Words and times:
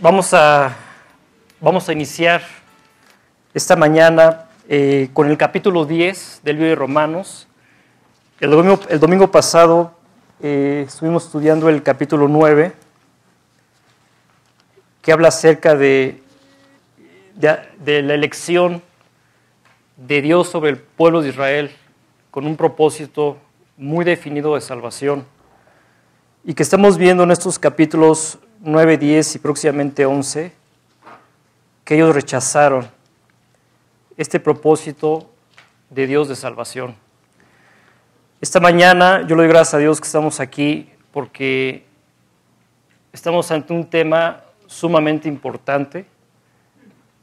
vamos 0.00 0.32
a, 0.32 0.74
vamos 1.60 1.88
a 1.88 1.92
iniciar 1.92 2.42
esta 3.52 3.76
mañana 3.76 4.46
eh, 4.66 5.10
con 5.12 5.28
el 5.28 5.36
capítulo 5.36 5.84
10 5.84 6.40
del 6.42 6.56
libro 6.56 6.70
de 6.70 6.74
Romanos. 6.74 7.46
El 8.40 8.50
domingo, 8.98 9.30
pasado 9.30 9.92
eh, 10.42 10.84
estuvimos 10.88 11.26
estudiando 11.26 11.68
el 11.68 11.82
capítulo 11.82 12.28
9, 12.28 12.72
que 15.02 15.12
habla 15.12 15.28
acerca 15.28 15.74
de, 15.74 16.22
de 17.34 18.02
la 18.02 18.14
elección 18.14 18.82
de 19.98 20.22
Dios 20.22 20.48
sobre 20.48 20.70
el 20.70 20.78
pueblo 20.78 21.20
de 21.20 21.28
Israel 21.28 21.70
con 22.30 22.46
un 22.46 22.56
propósito 22.56 23.36
muy 23.76 24.06
definido 24.06 24.54
de 24.54 24.62
salvación 24.62 25.26
y 26.42 26.54
que 26.54 26.62
estamos 26.62 26.96
viendo 26.96 27.24
en 27.24 27.32
estos 27.32 27.58
capítulos 27.58 28.38
9, 28.62 28.98
10 28.98 29.36
y 29.36 29.38
próximamente 29.38 30.04
11, 30.04 30.52
que 31.82 31.94
ellos 31.94 32.14
rechazaron 32.14 32.90
este 34.18 34.38
propósito 34.38 35.30
de 35.88 36.06
Dios 36.06 36.28
de 36.28 36.36
salvación. 36.36 36.94
Esta 38.38 38.60
mañana 38.60 39.22
yo 39.22 39.34
le 39.34 39.44
doy 39.44 39.48
gracias 39.48 39.74
a 39.74 39.78
Dios 39.78 39.98
que 39.98 40.04
estamos 40.04 40.40
aquí 40.40 40.90
porque 41.10 41.86
estamos 43.14 43.50
ante 43.50 43.72
un 43.72 43.88
tema 43.88 44.42
sumamente 44.66 45.26
importante. 45.26 46.04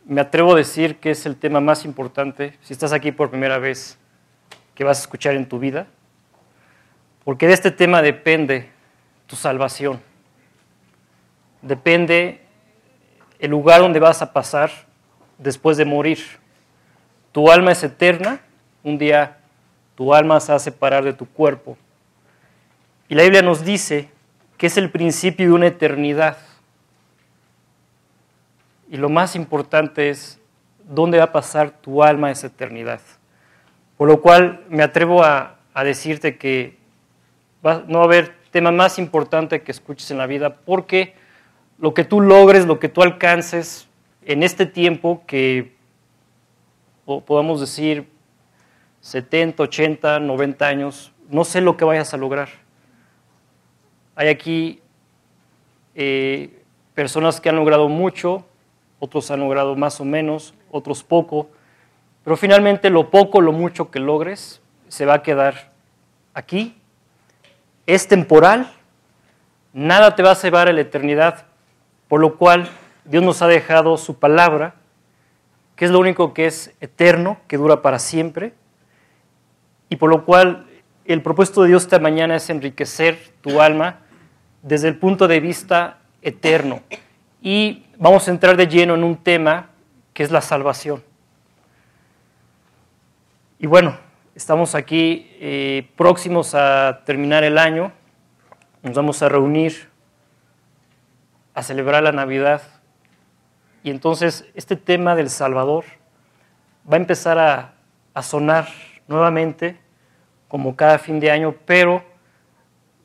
Me 0.05 0.21
atrevo 0.21 0.53
a 0.53 0.55
decir 0.55 0.97
que 0.97 1.11
es 1.11 1.27
el 1.27 1.35
tema 1.35 1.59
más 1.61 1.85
importante, 1.85 2.57
si 2.63 2.73
estás 2.73 2.93
aquí 2.93 3.11
por 3.11 3.29
primera 3.29 3.59
vez, 3.59 3.99
que 4.73 4.83
vas 4.83 4.97
a 4.97 5.01
escuchar 5.01 5.35
en 5.35 5.47
tu 5.47 5.59
vida, 5.59 5.85
porque 7.23 7.45
de 7.45 7.53
este 7.53 7.69
tema 7.69 8.01
depende 8.01 8.71
tu 9.27 9.35
salvación 9.35 10.01
depende 11.61 12.41
el 13.39 13.51
lugar 13.51 13.81
donde 13.81 13.99
vas 13.99 14.21
a 14.21 14.33
pasar 14.33 14.71
después 15.37 15.77
de 15.77 15.85
morir. 15.85 16.19
Tu 17.31 17.51
alma 17.51 17.71
es 17.71 17.83
eterna, 17.83 18.41
un 18.83 18.97
día 18.97 19.37
tu 19.95 20.13
alma 20.13 20.39
se 20.39 20.51
va 20.51 20.57
a 20.57 20.59
separar 20.59 21.03
de 21.03 21.13
tu 21.13 21.27
cuerpo. 21.27 21.77
Y 23.09 23.15
la 23.15 23.23
Biblia 23.23 23.41
nos 23.41 23.63
dice 23.63 24.09
que 24.57 24.67
es 24.67 24.77
el 24.77 24.91
principio 24.91 25.47
de 25.47 25.53
una 25.53 25.67
eternidad. 25.67 26.37
Y 28.89 28.97
lo 28.97 29.09
más 29.09 29.35
importante 29.35 30.09
es 30.09 30.39
dónde 30.83 31.17
va 31.17 31.25
a 31.25 31.31
pasar 31.31 31.71
tu 31.71 32.03
alma 32.03 32.31
esa 32.31 32.47
eternidad. 32.47 33.01
Por 33.97 34.07
lo 34.07 34.21
cual 34.21 34.63
me 34.69 34.83
atrevo 34.83 35.23
a, 35.23 35.57
a 35.73 35.83
decirte 35.83 36.37
que 36.37 36.77
va, 37.65 37.83
no 37.87 37.99
va 37.99 38.05
a 38.05 38.07
haber 38.07 38.35
tema 38.51 38.71
más 38.71 38.99
importante 38.99 39.61
que 39.61 39.71
escuches 39.71 40.09
en 40.11 40.17
la 40.17 40.27
vida 40.27 40.55
porque 40.57 41.15
lo 41.79 41.93
que 41.93 42.03
tú 42.03 42.21
logres, 42.21 42.65
lo 42.65 42.79
que 42.79 42.89
tú 42.89 43.01
alcances 43.01 43.87
en 44.25 44.43
este 44.43 44.65
tiempo 44.65 45.23
que 45.25 45.75
podamos 47.25 47.59
decir 47.59 48.07
70, 49.01 49.63
80, 49.63 50.19
90 50.19 50.67
años, 50.67 51.13
no 51.29 51.45
sé 51.45 51.61
lo 51.61 51.77
que 51.77 51.85
vayas 51.85 52.13
a 52.13 52.17
lograr. 52.17 52.49
Hay 54.15 54.27
aquí 54.27 54.81
eh, 55.95 56.61
personas 56.93 57.39
que 57.39 57.49
han 57.49 57.55
logrado 57.55 57.87
mucho, 57.87 58.45
otros 58.99 59.31
han 59.31 59.39
logrado 59.39 59.75
más 59.75 60.01
o 60.01 60.05
menos, 60.05 60.53
otros 60.71 61.03
poco, 61.03 61.49
pero 62.23 62.35
finalmente 62.35 62.89
lo 62.89 63.09
poco, 63.09 63.39
lo 63.39 63.51
mucho 63.51 63.89
que 63.89 63.99
logres 63.99 64.61
se 64.89 65.05
va 65.05 65.15
a 65.15 65.23
quedar 65.23 65.71
aquí, 66.33 66.75
es 67.85 68.07
temporal, 68.07 68.73
nada 69.73 70.15
te 70.15 70.23
va 70.23 70.31
a 70.31 70.41
llevar 70.41 70.67
a 70.67 70.73
la 70.73 70.81
eternidad, 70.81 71.46
por 72.07 72.21
lo 72.21 72.37
cual 72.37 72.69
Dios 73.05 73.23
nos 73.23 73.41
ha 73.41 73.47
dejado 73.47 73.97
su 73.97 74.19
palabra, 74.19 74.75
que 75.75 75.85
es 75.85 75.91
lo 75.91 75.99
único 75.99 76.33
que 76.33 76.47
es 76.47 76.73
eterno, 76.81 77.37
que 77.47 77.57
dura 77.57 77.81
para 77.81 77.99
siempre, 77.99 78.53
y 79.89 79.95
por 79.95 80.09
lo 80.09 80.25
cual 80.25 80.65
el 81.05 81.21
propósito 81.21 81.61
de 81.61 81.69
Dios 81.69 81.83
esta 81.83 81.99
mañana 81.99 82.35
es 82.35 82.49
enriquecer 82.49 83.17
tu 83.41 83.61
alma 83.61 83.99
desde 84.61 84.89
el 84.89 84.97
punto 84.97 85.27
de 85.27 85.39
vista 85.39 85.99
eterno. 86.21 86.81
Y 87.41 87.85
vamos 87.97 88.27
a 88.27 88.31
entrar 88.31 88.57
de 88.57 88.67
lleno 88.67 88.95
en 88.95 89.03
un 89.03 89.15
tema 89.15 89.69
que 90.13 90.23
es 90.23 90.31
la 90.31 90.41
salvación. 90.41 91.03
Y 93.59 93.67
bueno, 93.67 93.97
estamos 94.35 94.75
aquí 94.75 95.31
eh, 95.39 95.89
próximos 95.95 96.53
a 96.53 97.01
terminar 97.05 97.43
el 97.43 97.57
año, 97.57 97.91
nos 98.83 98.95
vamos 98.95 99.21
a 99.21 99.29
reunir 99.29 99.89
a 101.57 101.63
celebrar 101.63 102.03
la 102.03 102.11
Navidad. 102.11 102.61
Y 103.81 103.89
entonces 103.89 104.45
este 104.53 104.75
tema 104.75 105.15
del 105.15 105.31
Salvador 105.31 105.85
va 106.87 106.97
a 106.97 106.99
empezar 106.99 107.39
a, 107.39 107.73
sonar 108.21 108.67
nuevamente 109.07 109.79
como 110.47 110.75
cada 110.75 110.99
fin 110.99 111.19
de 111.19 111.31
año, 111.31 111.55
pero 111.65 112.03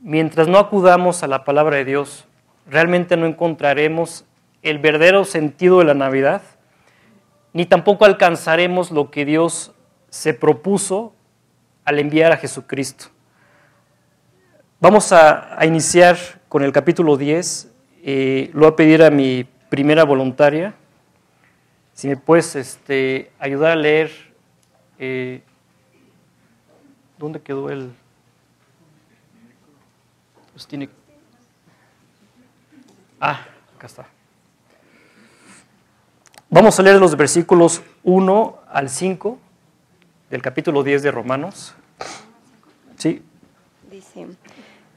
mientras 0.03 0.49
no 0.49 0.59
acudamos 0.59 1.23
a 1.23 1.29
la 1.29 1.45
palabra 1.45 1.77
de 1.77 1.87
Dios, 1.87 2.27
realmente 2.67 3.17
no 3.17 3.25
encontraremos 3.25 4.27
el 4.61 4.79
verdadero 4.79 5.25
sentido 5.25 5.79
de 5.79 5.87
la 5.87 5.95
Navidad, 5.95 6.43
ni 7.55 7.65
tampoco 7.65 8.05
alcanzaremos 8.05 8.91
lo 8.91 9.11
que 9.11 9.25
Dios 9.25 9.73
se 10.11 10.35
propuso 10.35 11.15
al 11.87 11.99
enviar 11.99 12.33
a 12.33 12.37
Jesucristo. 12.37 13.07
Vamos 14.79 15.11
a, 15.13 15.59
a 15.59 15.65
iniciar 15.65 16.19
con 16.51 16.63
el 16.63 16.73
capítulo 16.73 17.17
10 17.17 17.72
eh, 18.03 18.51
lo 18.53 18.61
voy 18.61 18.69
a 18.73 18.77
pedir 18.77 19.03
a 19.03 19.11
mi 19.11 19.47
primera 19.69 20.05
voluntaria. 20.05 20.75
Si 21.95 22.09
me 22.09 22.17
puedes 22.17 22.57
este, 22.57 23.31
ayudar 23.39 23.73
a 23.73 23.77
leer. 23.77 24.11
Eh, 24.99 25.43
¿Dónde 27.17 27.41
quedó 27.41 27.71
el.? 27.71 27.93
Pues 30.53 30.67
tiene. 30.67 30.89
Ah, 33.21 33.47
acá 33.77 33.87
está. 33.87 34.07
Vamos 36.51 36.79
a 36.79 36.83
leer 36.83 36.99
los 36.99 37.17
versículos 37.17 37.83
1 38.03 38.59
al 38.69 38.91
5 38.91 39.39
del 40.29 40.43
capítulo 40.43 40.83
10 40.83 41.05
de 41.05 41.11
Romanos. 41.13 41.75
Sí. 42.99 43.23
Dice. 43.91 44.27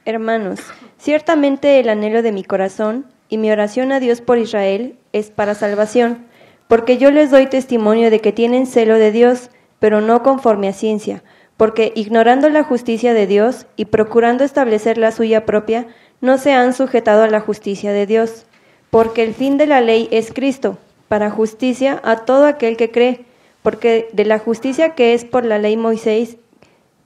Hermanos, 0.07 0.59
ciertamente 0.99 1.79
el 1.79 1.89
anhelo 1.89 2.21
de 2.21 2.31
mi 2.31 2.43
corazón 2.43 3.07
y 3.27 3.39
mi 3.39 3.49
oración 3.49 3.91
a 3.91 3.99
Dios 3.99 4.21
por 4.21 4.37
Israel 4.37 4.99
es 5.13 5.31
para 5.31 5.55
salvación, 5.55 6.27
porque 6.67 6.99
yo 6.99 7.09
les 7.09 7.31
doy 7.31 7.47
testimonio 7.47 8.11
de 8.11 8.21
que 8.21 8.31
tienen 8.31 8.67
celo 8.67 8.99
de 8.99 9.11
Dios, 9.11 9.49
pero 9.79 10.01
no 10.01 10.21
conforme 10.21 10.67
a 10.67 10.73
ciencia, 10.73 11.23
porque 11.57 11.91
ignorando 11.95 12.49
la 12.49 12.61
justicia 12.61 13.15
de 13.15 13.25
Dios 13.25 13.65
y 13.77 13.85
procurando 13.85 14.43
establecer 14.43 14.99
la 14.99 15.11
suya 15.11 15.43
propia, 15.43 15.87
no 16.21 16.37
se 16.37 16.53
han 16.53 16.73
sujetado 16.73 17.23
a 17.23 17.27
la 17.27 17.39
justicia 17.39 17.91
de 17.91 18.05
Dios, 18.05 18.45
porque 18.91 19.23
el 19.23 19.33
fin 19.33 19.57
de 19.57 19.65
la 19.65 19.81
ley 19.81 20.07
es 20.11 20.31
Cristo, 20.31 20.77
para 21.07 21.31
justicia 21.31 21.99
a 22.03 22.25
todo 22.25 22.45
aquel 22.45 22.77
que 22.77 22.91
cree, 22.91 23.25
porque 23.63 24.07
de 24.13 24.25
la 24.25 24.37
justicia 24.37 24.93
que 24.93 25.15
es 25.15 25.25
por 25.25 25.45
la 25.45 25.57
ley 25.57 25.77
Moisés, 25.77 26.37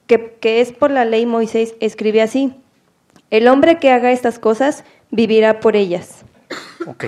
que, 0.06 0.36
que 0.42 0.60
es 0.60 0.74
por 0.74 0.92
la 0.92 1.06
ley 1.06 1.26
Moisés, 1.26 1.76
escribe 1.80 2.22
así, 2.22 2.54
el 3.30 3.48
hombre 3.48 3.78
que 3.78 3.92
haga 3.92 4.12
estas 4.12 4.40
cosas 4.40 4.84
vivirá 5.12 5.60
por 5.60 5.76
ellas. 5.76 6.26
Ok. 6.86 7.06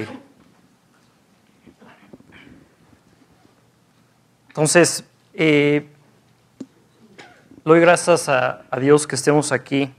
Entonces, 4.50 5.06
eh, 5.34 5.88
doy 7.64 7.80
gracias 7.80 8.28
a, 8.28 8.66
Dios 8.80 9.08
que 9.08 9.16
estemos 9.16 9.52
aquí, 9.52 9.90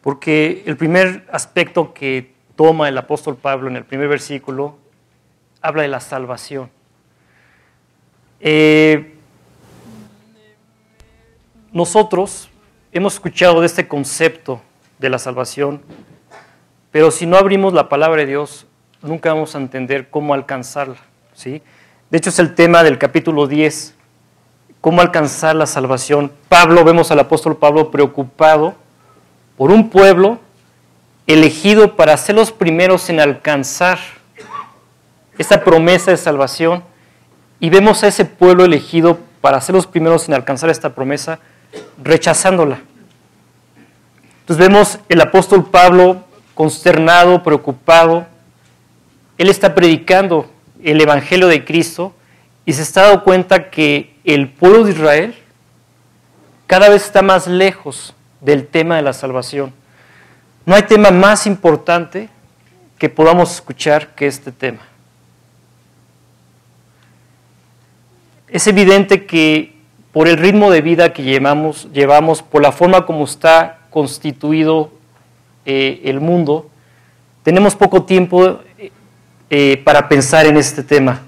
porque 0.00 0.64
el 0.66 0.76
primer 0.76 1.28
aspecto 1.30 1.94
que 1.94 2.34
toma 2.56 2.88
el 2.88 2.98
apóstol 2.98 3.36
Pablo 3.36 3.68
en 3.68 3.76
el 3.76 3.84
primer 3.84 4.08
versículo 4.08 4.76
habla 5.60 5.82
de 5.82 5.88
la 5.88 6.00
salvación. 6.00 6.70
Eh, 8.40 9.14
nosotros 11.72 12.50
hemos 12.90 13.14
escuchado 13.14 13.60
de 13.60 13.66
este 13.66 13.86
concepto 13.86 14.60
de 15.02 15.10
la 15.10 15.18
salvación, 15.18 15.82
pero 16.92 17.10
si 17.10 17.26
no 17.26 17.36
abrimos 17.36 17.74
la 17.74 17.88
palabra 17.88 18.22
de 18.22 18.28
Dios, 18.28 18.66
nunca 19.02 19.34
vamos 19.34 19.54
a 19.54 19.58
entender 19.58 20.08
cómo 20.08 20.32
alcanzarla. 20.32 20.96
¿sí? 21.34 21.60
De 22.10 22.18
hecho, 22.18 22.30
es 22.30 22.38
el 22.38 22.54
tema 22.54 22.82
del 22.82 22.98
capítulo 22.98 23.46
10, 23.46 23.94
cómo 24.80 25.00
alcanzar 25.00 25.56
la 25.56 25.66
salvación. 25.66 26.32
Pablo, 26.48 26.84
vemos 26.84 27.10
al 27.10 27.18
apóstol 27.18 27.56
Pablo 27.56 27.90
preocupado 27.90 28.74
por 29.58 29.70
un 29.72 29.90
pueblo 29.90 30.38
elegido 31.26 31.96
para 31.96 32.16
ser 32.16 32.36
los 32.36 32.52
primeros 32.52 33.10
en 33.10 33.20
alcanzar 33.20 33.98
esta 35.36 35.64
promesa 35.64 36.12
de 36.12 36.16
salvación. 36.16 36.84
Y 37.58 37.70
vemos 37.70 38.04
a 38.04 38.08
ese 38.08 38.24
pueblo 38.24 38.64
elegido 38.64 39.18
para 39.40 39.60
ser 39.60 39.74
los 39.74 39.86
primeros 39.86 40.28
en 40.28 40.34
alcanzar 40.34 40.70
esta 40.70 40.94
promesa, 40.94 41.40
rechazándola. 42.02 42.80
Entonces 44.42 44.68
vemos 44.68 44.98
el 45.08 45.20
apóstol 45.20 45.70
Pablo 45.70 46.24
consternado, 46.54 47.42
preocupado, 47.42 48.26
él 49.38 49.48
está 49.48 49.74
predicando 49.74 50.50
el 50.82 51.00
Evangelio 51.00 51.48
de 51.48 51.64
Cristo 51.64 52.12
y 52.66 52.72
se 52.72 52.82
está 52.82 53.02
dando 53.02 53.24
cuenta 53.24 53.70
que 53.70 54.14
el 54.24 54.48
pueblo 54.48 54.84
de 54.84 54.92
Israel 54.92 55.34
cada 56.66 56.88
vez 56.88 57.04
está 57.04 57.22
más 57.22 57.46
lejos 57.46 58.14
del 58.40 58.66
tema 58.66 58.96
de 58.96 59.02
la 59.02 59.12
salvación. 59.12 59.72
No 60.64 60.74
hay 60.74 60.82
tema 60.82 61.10
más 61.10 61.46
importante 61.46 62.28
que 62.98 63.08
podamos 63.08 63.52
escuchar 63.52 64.14
que 64.14 64.26
este 64.26 64.52
tema. 64.52 64.80
Es 68.48 68.66
evidente 68.66 69.26
que 69.26 69.74
por 70.12 70.28
el 70.28 70.36
ritmo 70.36 70.70
de 70.70 70.82
vida 70.82 71.12
que 71.12 71.22
llevamos, 71.22 71.88
llevamos 71.92 72.42
por 72.42 72.62
la 72.62 72.70
forma 72.70 73.06
como 73.06 73.24
está 73.24 73.78
constituido 73.92 74.90
eh, 75.64 76.00
el 76.04 76.20
mundo, 76.20 76.68
tenemos 77.44 77.76
poco 77.76 78.02
tiempo 78.02 78.60
eh, 79.50 79.80
para 79.84 80.08
pensar 80.08 80.46
en 80.46 80.56
este 80.56 80.82
tema. 80.82 81.20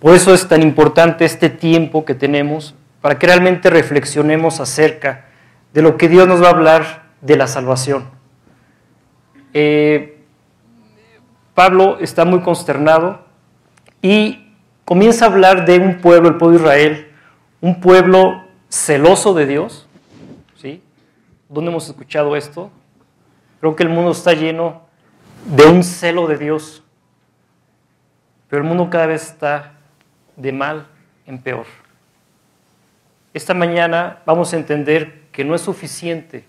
Por 0.00 0.14
eso 0.14 0.32
es 0.32 0.46
tan 0.46 0.62
importante 0.62 1.24
este 1.24 1.50
tiempo 1.50 2.04
que 2.04 2.14
tenemos 2.14 2.74
para 3.00 3.18
que 3.18 3.26
realmente 3.26 3.68
reflexionemos 3.68 4.60
acerca 4.60 5.26
de 5.72 5.82
lo 5.82 5.96
que 5.96 6.08
Dios 6.08 6.26
nos 6.28 6.42
va 6.42 6.46
a 6.46 6.50
hablar 6.50 7.02
de 7.20 7.36
la 7.36 7.46
salvación. 7.46 8.04
Eh, 9.54 10.18
Pablo 11.54 11.98
está 12.00 12.24
muy 12.24 12.40
consternado 12.40 13.24
y 14.00 14.46
comienza 14.84 15.24
a 15.24 15.28
hablar 15.28 15.64
de 15.66 15.78
un 15.78 15.98
pueblo, 16.00 16.28
el 16.28 16.36
pueblo 16.36 16.58
de 16.58 16.64
Israel, 16.64 17.08
un 17.60 17.80
pueblo 17.80 18.44
celoso 18.68 19.34
de 19.34 19.46
Dios. 19.46 19.87
¿Dónde 21.48 21.70
hemos 21.70 21.88
escuchado 21.88 22.36
esto? 22.36 22.70
Creo 23.60 23.74
que 23.74 23.82
el 23.82 23.88
mundo 23.88 24.10
está 24.10 24.34
lleno 24.34 24.82
de 25.46 25.64
un 25.64 25.82
celo 25.82 26.26
de 26.26 26.36
Dios, 26.36 26.82
pero 28.48 28.62
el 28.62 28.68
mundo 28.68 28.90
cada 28.90 29.06
vez 29.06 29.22
está 29.22 29.72
de 30.36 30.52
mal 30.52 30.86
en 31.26 31.38
peor. 31.38 31.66
Esta 33.32 33.54
mañana 33.54 34.22
vamos 34.26 34.52
a 34.52 34.56
entender 34.56 35.22
que 35.32 35.44
no 35.44 35.54
es 35.54 35.62
suficiente 35.62 36.44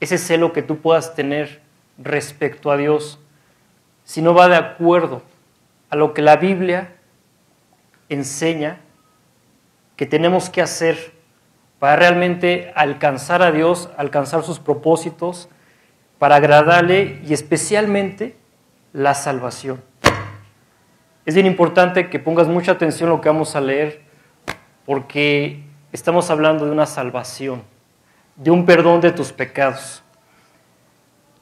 ese 0.00 0.18
celo 0.18 0.52
que 0.52 0.62
tú 0.62 0.78
puedas 0.78 1.14
tener 1.14 1.62
respecto 1.96 2.72
a 2.72 2.76
Dios 2.76 3.20
si 4.02 4.20
no 4.20 4.34
va 4.34 4.48
de 4.48 4.56
acuerdo 4.56 5.22
a 5.88 5.96
lo 5.96 6.12
que 6.14 6.22
la 6.22 6.36
Biblia 6.36 6.96
enseña 8.08 8.80
que 9.96 10.04
tenemos 10.04 10.50
que 10.50 10.60
hacer 10.60 11.13
para 11.84 11.96
realmente 11.96 12.72
alcanzar 12.76 13.42
a 13.42 13.52
Dios, 13.52 13.90
alcanzar 13.98 14.42
sus 14.42 14.58
propósitos, 14.58 15.50
para 16.18 16.36
agradarle 16.36 17.20
y 17.26 17.34
especialmente 17.34 18.38
la 18.94 19.12
salvación. 19.12 19.82
Es 21.26 21.34
bien 21.34 21.46
importante 21.46 22.08
que 22.08 22.18
pongas 22.18 22.48
mucha 22.48 22.72
atención 22.72 23.10
a 23.10 23.12
lo 23.12 23.20
que 23.20 23.28
vamos 23.28 23.54
a 23.54 23.60
leer 23.60 24.00
porque 24.86 25.62
estamos 25.92 26.30
hablando 26.30 26.64
de 26.64 26.70
una 26.70 26.86
salvación, 26.86 27.62
de 28.36 28.50
un 28.50 28.64
perdón 28.64 29.02
de 29.02 29.12
tus 29.12 29.30
pecados. 29.32 30.02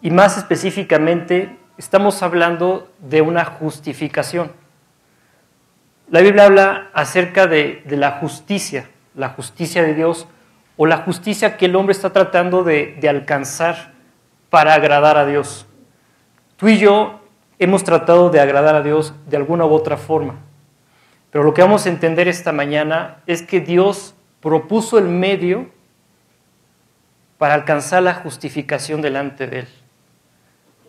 Y 0.00 0.10
más 0.10 0.38
específicamente, 0.38 1.56
estamos 1.78 2.20
hablando 2.20 2.90
de 2.98 3.20
una 3.20 3.44
justificación. 3.44 4.50
La 6.10 6.20
Biblia 6.20 6.46
habla 6.46 6.90
acerca 6.94 7.46
de, 7.46 7.84
la 7.86 8.18
justicia, 8.18 8.88
la 9.14 9.30
justicia 9.30 9.82
de 9.82 9.94
Dios 9.94 10.26
o 10.76 10.86
la 10.86 10.98
justicia 10.98 11.56
que 11.56 11.66
el 11.66 11.76
hombre 11.76 11.92
está 11.92 12.10
tratando 12.10 12.64
de, 12.64 12.96
de 13.00 13.08
alcanzar 13.08 13.92
para 14.50 14.74
agradar 14.74 15.16
a 15.16 15.26
Dios. 15.26 15.66
Tú 16.56 16.68
y 16.68 16.78
yo 16.78 17.20
hemos 17.58 17.84
tratado 17.84 18.30
de 18.30 18.40
agradar 18.40 18.74
a 18.74 18.82
Dios 18.82 19.14
de 19.26 19.36
alguna 19.36 19.64
u 19.64 19.72
otra 19.72 19.96
forma. 19.96 20.36
Pero 21.30 21.44
lo 21.44 21.54
que 21.54 21.62
vamos 21.62 21.86
a 21.86 21.88
entender 21.88 22.28
esta 22.28 22.52
mañana 22.52 23.22
es 23.26 23.42
que 23.42 23.60
Dios 23.60 24.14
propuso 24.40 24.98
el 24.98 25.08
medio 25.08 25.70
para 27.38 27.54
alcanzar 27.54 28.02
la 28.02 28.14
justificación 28.14 29.00
delante 29.00 29.46
de 29.46 29.60
Él. 29.60 29.68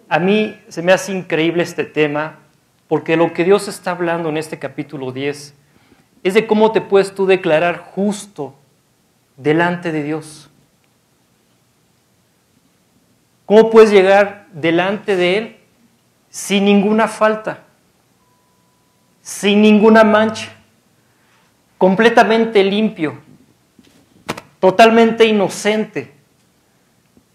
A 0.10 0.20
mí 0.20 0.62
se 0.68 0.82
me 0.82 0.92
hace 0.92 1.12
increíble 1.12 1.64
este 1.64 1.86
tema 1.86 2.40
porque 2.88 3.16
lo 3.16 3.34
que 3.34 3.44
Dios 3.44 3.68
está 3.68 3.92
hablando 3.92 4.30
en 4.30 4.38
este 4.38 4.60
capítulo 4.60 5.12
10 5.12 5.56
es 6.24 6.34
de 6.34 6.48
cómo 6.48 6.72
te 6.72 6.82
puedes 6.82 7.14
tú 7.14 7.26
declarar 7.26 7.80
justo 7.94 8.56
delante 9.38 9.92
de 9.92 10.04
Dios. 10.04 10.50
¿Cómo 13.46 13.70
puedes 13.70 13.92
llegar 13.92 14.48
delante 14.54 15.16
de 15.16 15.38
Él 15.38 15.58
sin 16.30 16.66
ninguna 16.66 17.08
falta, 17.08 17.64
sin 19.22 19.62
ninguna 19.62 20.04
mancha, 20.04 20.52
completamente 21.78 22.64
limpio, 22.64 23.20
totalmente 24.60 25.26
inocente? 25.26 26.14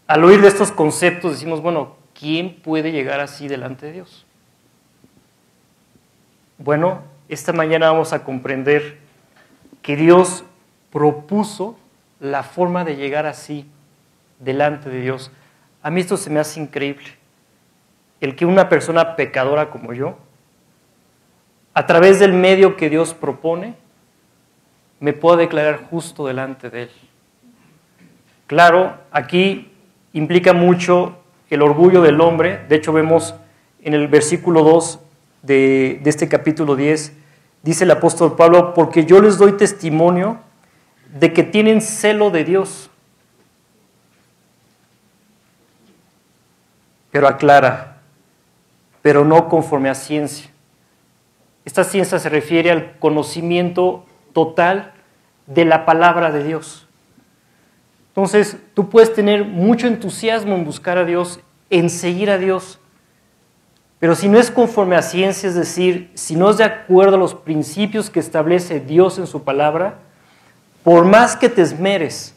Al 0.06 0.24
oír 0.24 0.40
de 0.40 0.48
estos 0.48 0.72
conceptos 0.72 1.32
decimos, 1.32 1.60
bueno, 1.60 1.96
¿quién 2.18 2.54
puede 2.62 2.90
llegar 2.90 3.20
así 3.20 3.46
delante 3.46 3.86
de 3.86 3.92
Dios? 3.92 4.24
Bueno, 6.56 7.02
esta 7.28 7.52
mañana 7.52 7.90
vamos 7.90 8.12
a 8.12 8.24
comprender 8.24 8.98
que 9.82 9.96
Dios 9.96 10.44
propuso 10.90 11.78
la 12.20 12.42
forma 12.42 12.84
de 12.84 12.96
llegar 12.96 13.26
así 13.26 13.66
delante 14.38 14.88
de 14.88 15.00
Dios. 15.00 15.30
A 15.82 15.90
mí 15.90 16.00
esto 16.00 16.16
se 16.16 16.30
me 16.30 16.40
hace 16.40 16.60
increíble. 16.60 17.06
El 18.20 18.34
que 18.34 18.46
una 18.46 18.68
persona 18.68 19.14
pecadora 19.14 19.70
como 19.70 19.92
yo, 19.92 20.18
a 21.74 21.86
través 21.86 22.18
del 22.18 22.32
medio 22.32 22.76
que 22.76 22.90
Dios 22.90 23.14
propone, 23.14 23.74
me 25.00 25.12
pueda 25.12 25.36
declarar 25.36 25.84
justo 25.88 26.26
delante 26.26 26.70
de 26.70 26.84
Él. 26.84 26.90
Claro, 28.48 28.98
aquí 29.12 29.70
implica 30.12 30.52
mucho 30.52 31.18
el 31.50 31.62
orgullo 31.62 32.02
del 32.02 32.20
hombre. 32.20 32.64
De 32.68 32.76
hecho, 32.76 32.92
vemos 32.92 33.34
en 33.82 33.94
el 33.94 34.08
versículo 34.08 34.64
2 34.64 34.98
de, 35.42 36.00
este 36.04 36.28
capítulo 36.28 36.76
10, 36.76 37.12
dice 37.62 37.84
el 37.84 37.90
apóstol 37.90 38.36
Pablo, 38.36 38.74
porque 38.74 39.04
yo 39.04 39.20
les 39.20 39.38
doy 39.38 39.52
testimonio 39.52 40.38
de 41.18 41.32
que 41.32 41.42
tienen 41.42 41.80
celo 41.80 42.30
de 42.30 42.44
Dios. 42.44 42.90
Pero 47.10 47.26
aclara, 47.26 48.02
pero 49.02 49.24
no 49.24 49.48
conforme 49.48 49.88
a 49.88 49.94
ciencia. 49.94 50.50
Esta 51.64 51.84
ciencia 51.84 52.18
se 52.18 52.28
refiere 52.28 52.70
al 52.70 52.98
conocimiento 52.98 54.04
total 54.32 54.92
de 55.46 55.64
la 55.64 55.84
palabra 55.84 56.30
de 56.30 56.44
Dios. 56.44 56.86
Entonces, 58.08 58.56
tú 58.74 58.88
puedes 58.88 59.14
tener 59.14 59.44
mucho 59.44 59.86
entusiasmo 59.86 60.54
en 60.54 60.64
buscar 60.64 60.98
a 60.98 61.04
Dios, 61.04 61.40
en 61.70 61.88
seguir 61.88 62.30
a 62.30 62.38
Dios, 62.38 62.80
pero 63.98 64.14
si 64.14 64.28
no 64.28 64.38
es 64.38 64.50
conforme 64.50 64.96
a 64.96 65.02
ciencia, 65.02 65.48
es 65.48 65.54
decir, 65.54 66.10
si 66.14 66.36
no 66.36 66.50
es 66.50 66.58
de 66.58 66.64
acuerdo 66.64 67.16
a 67.16 67.18
los 67.18 67.34
principios 67.34 68.10
que 68.10 68.20
establece 68.20 68.78
Dios 68.78 69.18
en 69.18 69.26
su 69.26 69.42
palabra, 69.42 69.98
por 70.84 71.04
más 71.04 71.34
que 71.34 71.48
te 71.48 71.62
esmeres, 71.62 72.34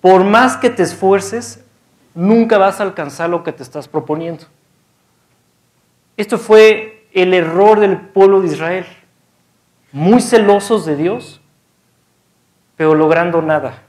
por 0.00 0.24
más 0.24 0.56
que 0.56 0.68
te 0.68 0.82
esfuerces, 0.82 1.64
nunca 2.14 2.58
vas 2.58 2.80
a 2.80 2.82
alcanzar 2.82 3.30
lo 3.30 3.44
que 3.44 3.52
te 3.52 3.62
estás 3.62 3.86
proponiendo. 3.86 4.44
Esto 6.16 6.38
fue 6.38 7.06
el 7.12 7.34
error 7.34 7.78
del 7.78 7.98
pueblo 7.98 8.40
de 8.40 8.48
Israel, 8.48 8.86
muy 9.92 10.20
celosos 10.20 10.86
de 10.86 10.96
Dios, 10.96 11.40
pero 12.76 12.94
logrando 12.94 13.42
nada. 13.42 13.82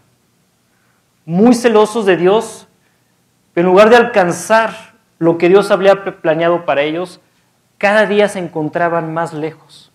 Muy 1.25 1.55
celosos 1.55 2.05
de 2.05 2.17
Dios, 2.17 2.67
pero 3.53 3.67
en 3.67 3.73
lugar 3.73 3.89
de 3.89 3.95
alcanzar 3.95 4.90
lo 5.21 5.37
que 5.37 5.49
Dios 5.49 5.69
había 5.69 6.03
planeado 6.03 6.65
para 6.65 6.81
ellos, 6.81 7.21
cada 7.77 8.07
día 8.07 8.27
se 8.27 8.39
encontraban 8.39 9.13
más 9.13 9.33
lejos. 9.33 9.91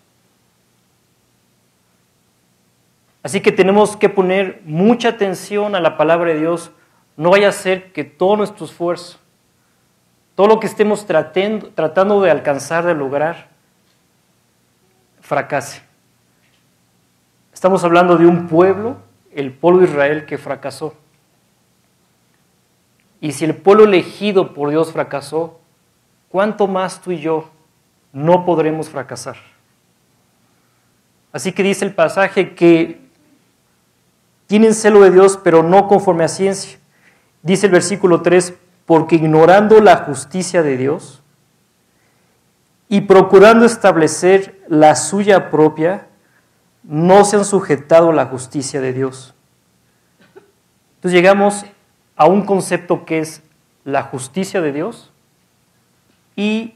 Así 3.21 3.41
que 3.41 3.51
tenemos 3.51 3.97
que 3.97 4.07
poner 4.07 4.61
mucha 4.63 5.09
atención 5.09 5.75
a 5.75 5.81
la 5.81 5.97
palabra 5.97 6.31
de 6.31 6.39
Dios. 6.39 6.71
No 7.17 7.31
vaya 7.31 7.49
a 7.49 7.51
ser 7.51 7.91
que 7.91 8.05
todo 8.05 8.37
nuestro 8.37 8.65
esfuerzo, 8.65 9.19
todo 10.33 10.47
lo 10.47 10.61
que 10.61 10.67
estemos 10.67 11.05
tratando, 11.05 11.71
tratando 11.75 12.21
de 12.21 12.31
alcanzar, 12.31 12.85
de 12.85 12.95
lograr, 12.95 13.49
fracase. 15.19 15.81
Estamos 17.53 17.83
hablando 17.83 18.15
de 18.15 18.27
un 18.27 18.47
pueblo, 18.47 18.95
el 19.33 19.51
pueblo 19.51 19.81
de 19.81 19.87
Israel, 19.87 20.25
que 20.25 20.37
fracasó. 20.37 20.95
Y 23.19 23.31
si 23.31 23.45
el 23.45 23.55
pueblo 23.55 23.85
elegido 23.85 24.53
por 24.53 24.69
Dios 24.69 24.91
fracasó, 24.91 25.59
¿cuánto 26.29 26.67
más 26.67 27.01
tú 27.01 27.11
y 27.11 27.19
yo 27.19 27.49
no 28.13 28.45
podremos 28.45 28.89
fracasar? 28.89 29.37
Así 31.31 31.51
que 31.51 31.63
dice 31.63 31.85
el 31.85 31.93
pasaje 31.93 32.55
que 32.55 33.01
tienen 34.47 34.73
celo 34.73 35.01
de 35.01 35.11
Dios, 35.11 35.39
pero 35.43 35.61
no 35.63 35.87
conforme 35.87 36.23
a 36.23 36.29
ciencia. 36.29 36.79
Dice 37.41 37.65
el 37.67 37.71
versículo 37.71 38.21
3, 38.21 38.53
porque 38.85 39.15
ignorando 39.15 39.81
la 39.81 39.97
justicia 39.97 40.63
de 40.63 40.77
Dios 40.77 41.21
y 42.89 43.01
procurando 43.01 43.65
establecer 43.65 44.63
la 44.69 44.95
suya 44.95 45.49
propia, 45.49 46.07
no 46.83 47.25
se 47.25 47.35
han 47.35 47.43
sujetado 47.45 48.11
a 48.11 48.13
la 48.13 48.27
justicia 48.27 48.79
de 48.79 48.93
Dios. 48.93 49.35
Entonces 50.95 51.11
llegamos 51.11 51.65
a 52.17 52.25
un 52.25 52.41
concepto 52.41 53.05
que 53.05 53.19
es 53.19 53.43
la 53.83 54.03
justicia 54.03 54.59
de 54.59 54.73
Dios 54.73 55.13
y 56.35 56.73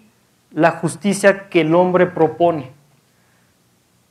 la 0.51 0.71
justicia 0.71 1.49
que 1.49 1.61
el 1.61 1.75
hombre 1.75 2.05
propone. 2.05 2.71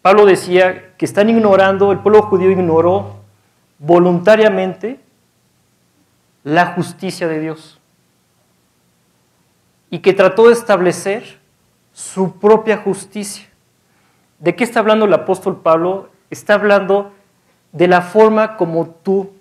Pablo 0.03 0.27
decía 0.27 0.95
que 0.97 1.05
están 1.05 1.31
ignorando, 1.31 1.93
el 1.93 2.01
pueblo 2.01 2.23
judío 2.23 2.51
ignoró 2.51 3.17
voluntariamente 3.79 5.01
la 6.43 6.67
justicia 6.67 7.29
de 7.29 7.41
Dios 7.41 7.79
y 9.91 10.01
que 10.01 10.13
trató 10.13 10.49
de 10.49 10.55
establecer 10.55 11.39
su 11.93 12.39
propia 12.39 12.79
justicia. 12.79 13.47
¿De 14.39 14.57
qué 14.57 14.65
está 14.65 14.81
hablando 14.81 15.05
el 15.05 15.13
apóstol 15.13 15.61
Pablo? 15.61 16.11
Está 16.31 16.55
hablando 16.55 17.13
de 17.73 17.89
la 17.89 18.01
forma 18.01 18.57
como 18.57 18.87
tú 18.89 19.33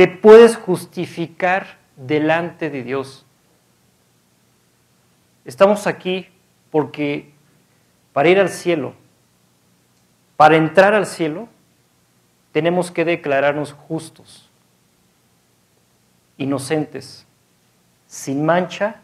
te 0.00 0.08
puedes 0.08 0.56
justificar 0.56 1.76
delante 1.94 2.70
de 2.70 2.82
Dios. 2.82 3.26
Estamos 5.44 5.86
aquí 5.86 6.26
porque 6.70 7.34
para 8.14 8.30
ir 8.30 8.40
al 8.40 8.48
cielo, 8.48 8.94
para 10.38 10.56
entrar 10.56 10.94
al 10.94 11.04
cielo, 11.04 11.50
tenemos 12.50 12.90
que 12.90 13.04
declararnos 13.04 13.74
justos, 13.74 14.48
inocentes, 16.38 17.26
sin 18.06 18.42
mancha 18.42 19.02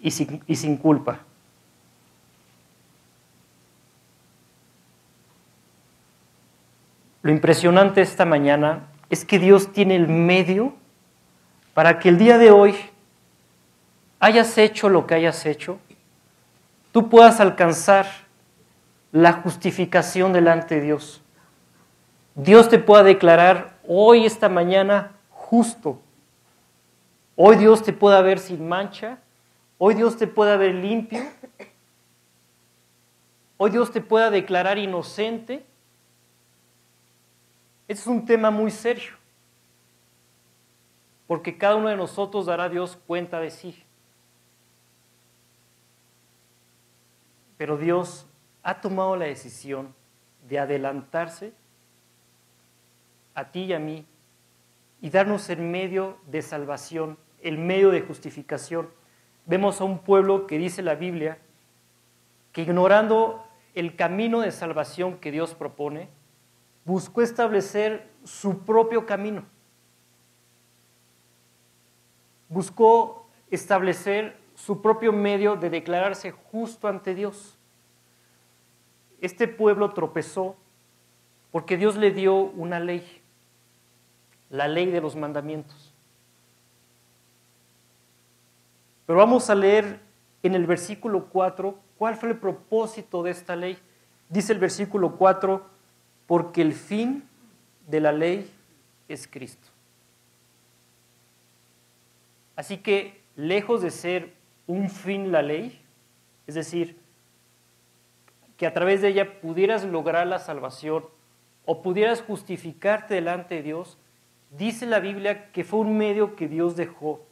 y 0.00 0.10
sin, 0.10 0.44
y 0.46 0.56
sin 0.56 0.76
culpa. 0.76 1.20
Lo 7.22 7.30
impresionante 7.30 8.02
esta 8.02 8.26
mañana 8.26 8.86
es 9.10 9.24
que 9.24 9.38
Dios 9.38 9.72
tiene 9.72 9.96
el 9.96 10.08
medio 10.08 10.74
para 11.74 11.98
que 11.98 12.08
el 12.08 12.18
día 12.18 12.38
de 12.38 12.50
hoy 12.50 12.74
hayas 14.20 14.56
hecho 14.56 14.88
lo 14.88 15.06
que 15.06 15.14
hayas 15.14 15.44
hecho, 15.46 15.78
tú 16.92 17.08
puedas 17.08 17.40
alcanzar 17.40 18.06
la 19.12 19.32
justificación 19.32 20.32
delante 20.32 20.76
de 20.76 20.82
Dios. 20.82 21.22
Dios 22.34 22.68
te 22.68 22.78
pueda 22.78 23.02
declarar 23.02 23.78
hoy, 23.86 24.24
esta 24.24 24.48
mañana, 24.48 25.12
justo. 25.30 26.00
Hoy 27.34 27.56
Dios 27.56 27.82
te 27.82 27.92
pueda 27.92 28.22
ver 28.22 28.38
sin 28.38 28.68
mancha. 28.68 29.18
Hoy 29.78 29.94
Dios 29.94 30.16
te 30.16 30.26
pueda 30.26 30.56
ver 30.56 30.74
limpio. 30.74 31.24
Hoy 33.56 33.70
Dios 33.70 33.90
te 33.90 34.00
pueda 34.00 34.30
declarar 34.30 34.78
inocente. 34.78 35.64
Este 37.90 38.02
es 38.02 38.06
un 38.06 38.24
tema 38.24 38.52
muy 38.52 38.70
serio, 38.70 39.10
porque 41.26 41.58
cada 41.58 41.74
uno 41.74 41.88
de 41.88 41.96
nosotros 41.96 42.46
dará 42.46 42.64
a 42.64 42.68
Dios 42.68 42.96
cuenta 43.04 43.40
de 43.40 43.50
sí. 43.50 43.82
Pero 47.58 47.76
Dios 47.76 48.28
ha 48.62 48.80
tomado 48.80 49.16
la 49.16 49.24
decisión 49.24 49.92
de 50.48 50.60
adelantarse 50.60 51.52
a 53.34 53.50
ti 53.50 53.64
y 53.64 53.72
a 53.72 53.80
mí 53.80 54.06
y 55.00 55.10
darnos 55.10 55.50
el 55.50 55.58
medio 55.58 56.16
de 56.28 56.42
salvación, 56.42 57.18
el 57.42 57.58
medio 57.58 57.90
de 57.90 58.02
justificación. 58.02 58.88
Vemos 59.46 59.80
a 59.80 59.84
un 59.84 59.98
pueblo 59.98 60.46
que 60.46 60.58
dice 60.58 60.82
la 60.82 60.94
Biblia 60.94 61.38
que 62.52 62.62
ignorando 62.62 63.44
el 63.74 63.96
camino 63.96 64.42
de 64.42 64.52
salvación 64.52 65.18
que 65.18 65.32
Dios 65.32 65.56
propone, 65.56 66.08
buscó 66.84 67.22
establecer 67.22 68.10
su 68.24 68.58
propio 68.60 69.06
camino. 69.06 69.44
Buscó 72.48 73.26
establecer 73.50 74.38
su 74.54 74.82
propio 74.82 75.12
medio 75.12 75.56
de 75.56 75.70
declararse 75.70 76.32
justo 76.32 76.88
ante 76.88 77.14
Dios. 77.14 77.58
Este 79.20 79.48
pueblo 79.48 79.92
tropezó 79.92 80.56
porque 81.50 81.76
Dios 81.76 81.96
le 81.96 82.10
dio 82.10 82.34
una 82.34 82.80
ley, 82.80 83.22
la 84.50 84.68
ley 84.68 84.86
de 84.86 85.00
los 85.00 85.16
mandamientos. 85.16 85.94
Pero 89.06 89.18
vamos 89.18 89.50
a 89.50 89.54
leer 89.54 90.00
en 90.42 90.54
el 90.54 90.66
versículo 90.66 91.26
4 91.26 91.76
cuál 91.98 92.16
fue 92.16 92.30
el 92.30 92.38
propósito 92.38 93.22
de 93.22 93.32
esta 93.32 93.56
ley. 93.56 93.78
Dice 94.28 94.52
el 94.52 94.58
versículo 94.58 95.16
4, 95.16 95.69
porque 96.30 96.62
el 96.62 96.74
fin 96.74 97.28
de 97.88 97.98
la 97.98 98.12
ley 98.12 98.48
es 99.08 99.26
Cristo. 99.26 99.66
Así 102.54 102.78
que, 102.78 103.20
lejos 103.34 103.82
de 103.82 103.90
ser 103.90 104.32
un 104.68 104.90
fin 104.90 105.32
la 105.32 105.42
ley, 105.42 105.82
es 106.46 106.54
decir, 106.54 106.96
que 108.56 108.64
a 108.64 108.72
través 108.72 109.02
de 109.02 109.08
ella 109.08 109.40
pudieras 109.40 109.82
lograr 109.82 110.24
la 110.28 110.38
salvación 110.38 111.04
o 111.64 111.82
pudieras 111.82 112.22
justificarte 112.22 113.14
delante 113.14 113.56
de 113.56 113.62
Dios, 113.64 113.98
dice 114.56 114.86
la 114.86 115.00
Biblia 115.00 115.50
que 115.50 115.64
fue 115.64 115.80
un 115.80 115.98
medio 115.98 116.36
que 116.36 116.46
Dios 116.46 116.76
dejó 116.76 117.26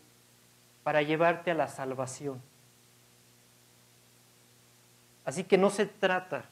para 0.82 1.02
llevarte 1.02 1.52
a 1.52 1.54
la 1.54 1.68
salvación. 1.68 2.42
Así 5.24 5.44
que 5.44 5.56
no 5.56 5.70
se 5.70 5.86
trata 5.86 6.46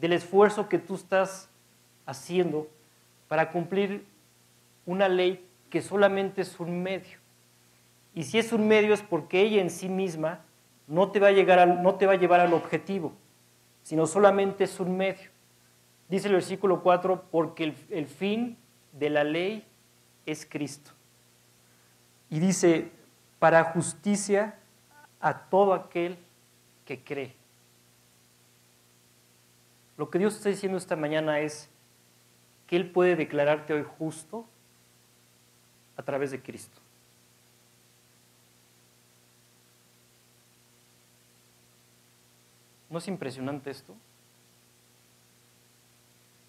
del 0.00 0.12
esfuerzo 0.12 0.68
que 0.68 0.78
tú 0.78 0.94
estás 0.94 1.48
haciendo 2.06 2.68
para 3.28 3.52
cumplir 3.52 4.04
una 4.86 5.08
ley 5.08 5.46
que 5.68 5.82
solamente 5.82 6.42
es 6.42 6.58
un 6.58 6.82
medio. 6.82 7.18
Y 8.14 8.24
si 8.24 8.38
es 8.38 8.52
un 8.52 8.66
medio 8.66 8.94
es 8.94 9.02
porque 9.02 9.40
ella 9.40 9.60
en 9.60 9.70
sí 9.70 9.88
misma 9.88 10.40
no 10.86 11.10
te 11.10 11.20
va 11.20 11.28
a, 11.28 11.32
llegar 11.32 11.66
no 11.68 11.94
te 11.94 12.06
va 12.06 12.16
llevar 12.16 12.40
al 12.40 12.52
objetivo, 12.52 13.12
sino 13.82 14.06
solamente 14.06 14.64
es 14.64 14.80
un 14.80 14.96
medio. 14.96 15.30
Dice 16.08 16.26
el 16.26 16.34
versículo 16.34 16.82
4, 16.82 17.26
porque 17.30 17.72
el 17.90 18.06
fin 18.06 18.56
de 18.92 19.10
la 19.10 19.22
ley 19.22 19.64
es 20.26 20.44
Cristo. 20.44 20.90
Y 22.28 22.40
dice, 22.40 22.90
para 23.38 23.64
justicia 23.64 24.56
a 25.20 25.34
todo 25.34 25.74
aquel 25.74 26.16
que 26.84 27.02
cree. 27.02 27.39
Lo 30.00 30.08
que 30.08 30.18
Dios 30.18 30.34
está 30.34 30.48
diciendo 30.48 30.78
esta 30.78 30.96
mañana 30.96 31.40
es 31.40 31.68
que 32.66 32.74
Él 32.76 32.90
puede 32.90 33.16
declararte 33.16 33.74
hoy 33.74 33.84
justo 33.98 34.46
a 35.94 36.02
través 36.02 36.30
de 36.30 36.40
Cristo. 36.40 36.80
¿No 42.88 42.96
es 42.96 43.08
impresionante 43.08 43.68
esto? 43.68 43.94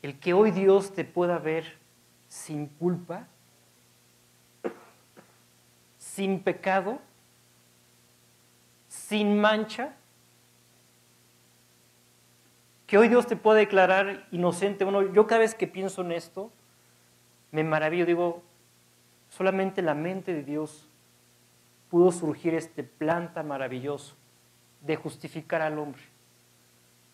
El 0.01 0.17
que 0.17 0.31
hoy 0.33 0.51
Dios 0.51 0.93
te 0.93 1.03
pueda 1.03 1.37
ver 1.37 1.77
sin 2.29 2.67
culpa, 2.67 3.27
sin 5.97 6.41
pecado, 6.41 7.01
sin 8.87 9.41
mancha, 9.41 9.93
que 12.91 12.97
hoy 12.97 13.07
Dios 13.07 13.25
te 13.25 13.37
pueda 13.37 13.57
declarar 13.57 14.27
inocente. 14.31 14.83
Bueno, 14.83 15.13
yo 15.13 15.25
cada 15.25 15.39
vez 15.39 15.55
que 15.55 15.65
pienso 15.65 16.01
en 16.01 16.11
esto, 16.11 16.51
me 17.51 17.63
maravillo, 17.63 18.05
digo, 18.05 18.43
solamente 19.29 19.81
la 19.81 19.93
mente 19.93 20.33
de 20.33 20.43
Dios 20.43 20.89
pudo 21.89 22.11
surgir 22.11 22.53
este 22.53 22.83
planta 22.83 23.43
maravilloso 23.43 24.17
de 24.81 24.97
justificar 24.97 25.61
al 25.61 25.79
hombre. 25.79 26.01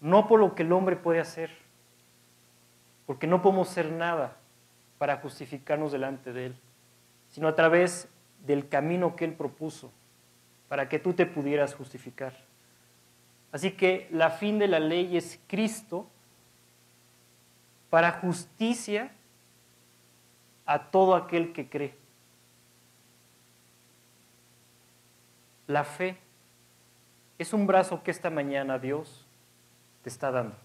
No 0.02 0.28
por 0.28 0.40
lo 0.40 0.56
que 0.56 0.64
el 0.64 0.72
hombre 0.72 0.96
puede 0.96 1.20
hacer, 1.20 1.52
porque 3.06 3.28
no 3.28 3.44
podemos 3.44 3.70
hacer 3.70 3.92
nada 3.92 4.36
para 4.98 5.18
justificarnos 5.18 5.92
delante 5.92 6.34
de 6.34 6.48
Él, 6.48 6.56
sino 7.30 7.48
a 7.48 7.56
través 7.56 8.10
del 8.48 8.68
camino 8.68 9.16
que 9.16 9.26
Él 9.26 9.34
propuso 9.36 9.92
para 10.70 10.90
que 10.90 10.98
tú 10.98 11.14
te 11.14 11.28
pudieras 11.28 11.76
justificar. 11.76 12.34
Así 13.52 13.72
que 13.72 14.08
la 14.12 14.30
fin 14.30 14.60
de 14.60 14.68
la 14.68 14.80
ley 14.80 15.18
es 15.18 15.40
Cristo 15.48 16.08
para 17.90 18.12
justicia 18.12 19.12
a 20.66 20.92
todo 20.92 21.16
aquel 21.16 21.54
que 21.54 21.70
cree. 21.70 21.96
La 25.68 25.84
fe 25.84 26.18
es 27.38 27.54
un 27.54 27.68
brazo 27.68 28.04
que 28.04 28.12
esta 28.12 28.30
mañana 28.30 28.80
Dios 28.80 29.26
te 30.02 30.10
está 30.10 30.32
dando. 30.32 30.56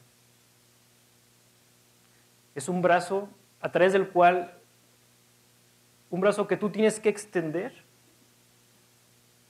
Es 2.55 2.69
un 2.69 2.83
brazo 2.83 3.29
a 3.61 3.71
través 3.71 3.93
del 3.93 4.09
cual, 4.09 4.53
un 6.11 6.21
brazo 6.21 6.47
que 6.47 6.57
tú 6.57 6.71
tienes 6.71 7.01
que 7.01 7.09
extender 7.09 7.73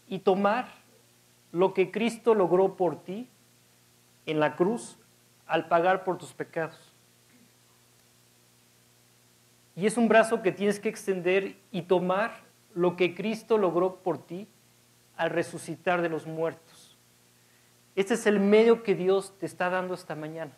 y 0.06 0.18
tomar 0.18 0.81
lo 1.52 1.74
que 1.74 1.90
Cristo 1.90 2.34
logró 2.34 2.76
por 2.76 3.04
ti 3.04 3.28
en 4.26 4.40
la 4.40 4.56
cruz 4.56 4.98
al 5.46 5.68
pagar 5.68 6.02
por 6.02 6.18
tus 6.18 6.32
pecados. 6.32 6.92
Y 9.76 9.86
es 9.86 9.96
un 9.96 10.08
brazo 10.08 10.42
que 10.42 10.52
tienes 10.52 10.80
que 10.80 10.88
extender 10.88 11.56
y 11.70 11.82
tomar 11.82 12.40
lo 12.74 12.96
que 12.96 13.14
Cristo 13.14 13.58
logró 13.58 13.96
por 13.96 14.18
ti 14.18 14.48
al 15.16 15.30
resucitar 15.30 16.02
de 16.02 16.08
los 16.08 16.26
muertos. 16.26 16.96
Este 17.94 18.14
es 18.14 18.26
el 18.26 18.40
medio 18.40 18.82
que 18.82 18.94
Dios 18.94 19.34
te 19.38 19.46
está 19.46 19.68
dando 19.68 19.94
esta 19.94 20.14
mañana. 20.14 20.52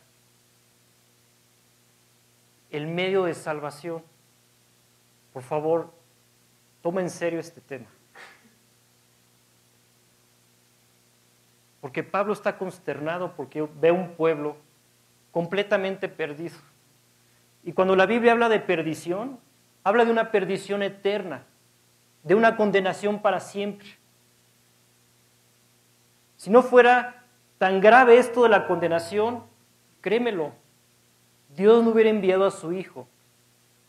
El 2.70 2.86
medio 2.86 3.24
de 3.24 3.34
salvación. 3.34 4.02
Por 5.32 5.42
favor, 5.42 5.92
toma 6.80 7.00
en 7.00 7.10
serio 7.10 7.40
este 7.40 7.60
tema. 7.60 7.86
Porque 11.85 12.03
Pablo 12.03 12.33
está 12.33 12.57
consternado 12.57 13.37
porque 13.37 13.69
ve 13.79 13.91
un 13.91 14.12
pueblo 14.12 14.57
completamente 15.31 16.09
perdido. 16.09 16.57
Y 17.62 17.75
cuando 17.75 17.95
la 17.95 18.07
Biblia 18.07 18.33
habla 18.33 18.49
de 18.49 18.59
perdición, 18.59 19.38
habla 19.83 20.07
de 20.07 20.11
una 20.11 20.31
perdición 20.31 20.83
eterna, 20.83 21.45
de 22.23 22.35
una 22.35 22.57
condenación 22.57 23.21
para 23.21 23.38
siempre. 23.38 23.87
Si 26.38 26.49
no 26.49 26.62
fuera 26.62 27.23
tan 27.59 27.83
grave 27.83 28.17
esto 28.17 28.45
de 28.45 28.49
la 28.49 28.67
condenación, 28.67 29.45
créemelo, 30.00 30.53
Dios 31.50 31.85
no 31.85 31.91
hubiera 31.91 32.09
enviado 32.09 32.47
a 32.47 32.50
su 32.50 32.73
Hijo 32.73 33.07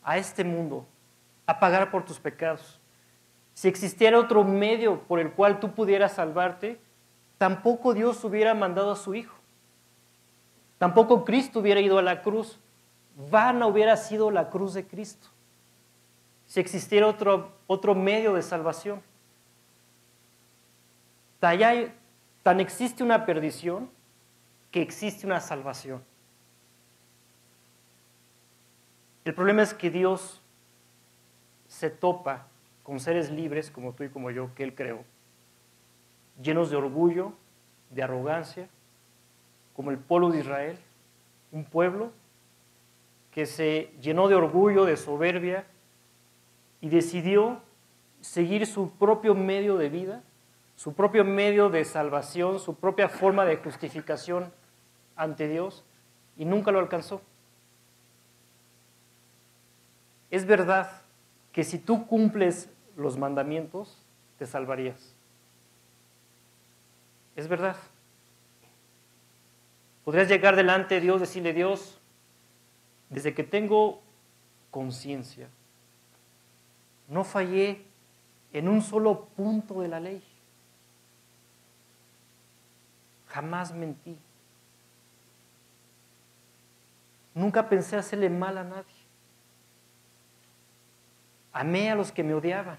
a 0.02 0.18
este 0.18 0.44
mundo 0.44 0.86
a 1.46 1.58
pagar 1.58 1.90
por 1.90 2.04
tus 2.04 2.20
pecados. 2.20 2.78
Si 3.54 3.68
existiera 3.68 4.18
otro 4.18 4.44
medio 4.44 5.00
por 5.04 5.18
el 5.18 5.32
cual 5.32 5.60
tú 5.60 5.72
pudieras 5.72 6.12
salvarte, 6.12 6.84
tampoco 7.38 7.94
Dios 7.94 8.22
hubiera 8.24 8.54
mandado 8.54 8.92
a 8.92 8.96
su 8.96 9.14
Hijo. 9.14 9.36
Tampoco 10.78 11.24
Cristo 11.24 11.60
hubiera 11.60 11.80
ido 11.80 11.98
a 11.98 12.02
la 12.02 12.22
cruz. 12.22 12.58
Vana 13.30 13.66
hubiera 13.66 13.96
sido 13.96 14.30
la 14.30 14.50
cruz 14.50 14.74
de 14.74 14.86
Cristo. 14.86 15.28
Si 16.46 16.60
existiera 16.60 17.06
otro, 17.06 17.52
otro 17.66 17.94
medio 17.94 18.34
de 18.34 18.42
salvación. 18.42 19.02
Tan 21.40 22.60
existe 22.60 23.02
una 23.02 23.24
perdición 23.26 23.90
que 24.70 24.82
existe 24.82 25.26
una 25.26 25.40
salvación. 25.40 26.02
El 29.24 29.34
problema 29.34 29.62
es 29.62 29.74
que 29.74 29.90
Dios 29.90 30.40
se 31.66 31.90
topa 31.90 32.46
con 32.82 33.00
seres 33.00 33.30
libres 33.30 33.70
como 33.70 33.92
tú 33.92 34.04
y 34.04 34.08
como 34.08 34.30
yo, 34.30 34.54
que 34.54 34.62
Él 34.62 34.74
creó, 34.74 35.02
llenos 36.40 36.70
de 36.70 36.76
orgullo, 36.76 37.32
de 37.90 38.02
arrogancia, 38.02 38.68
como 39.74 39.90
el 39.90 39.98
pueblo 39.98 40.30
de 40.30 40.40
Israel, 40.40 40.78
un 41.52 41.64
pueblo 41.64 42.10
que 43.30 43.46
se 43.46 43.92
llenó 44.00 44.28
de 44.28 44.34
orgullo, 44.34 44.84
de 44.84 44.96
soberbia 44.96 45.66
y 46.80 46.88
decidió 46.88 47.60
seguir 48.20 48.66
su 48.66 48.90
propio 48.92 49.34
medio 49.34 49.76
de 49.76 49.88
vida, 49.88 50.22
su 50.74 50.94
propio 50.94 51.24
medio 51.24 51.70
de 51.70 51.84
salvación, 51.84 52.58
su 52.58 52.76
propia 52.76 53.08
forma 53.08 53.44
de 53.44 53.56
justificación 53.56 54.52
ante 55.16 55.48
Dios 55.48 55.84
y 56.36 56.44
nunca 56.44 56.70
lo 56.70 56.78
alcanzó. 56.78 57.22
Es 60.30 60.46
verdad 60.46 61.02
que 61.52 61.64
si 61.64 61.78
tú 61.78 62.06
cumples 62.06 62.70
los 62.96 63.16
mandamientos, 63.16 64.04
te 64.38 64.46
salvarías. 64.46 65.15
Es 67.36 67.48
verdad. 67.48 67.76
Podrías 70.04 70.28
llegar 70.28 70.56
delante 70.56 70.94
de 70.96 71.02
Dios, 71.02 71.20
decirle, 71.20 71.52
Dios, 71.52 72.00
desde 73.10 73.34
que 73.34 73.44
tengo 73.44 74.00
conciencia, 74.70 75.48
no 77.08 77.24
fallé 77.24 77.84
en 78.52 78.68
un 78.68 78.80
solo 78.82 79.26
punto 79.36 79.80
de 79.80 79.88
la 79.88 80.00
ley. 80.00 80.22
Jamás 83.28 83.72
mentí. 83.74 84.16
Nunca 87.34 87.68
pensé 87.68 87.96
hacerle 87.96 88.30
mal 88.30 88.56
a 88.56 88.64
nadie. 88.64 88.94
Amé 91.52 91.90
a 91.90 91.94
los 91.94 92.12
que 92.12 92.22
me 92.22 92.32
odiaban. 92.32 92.78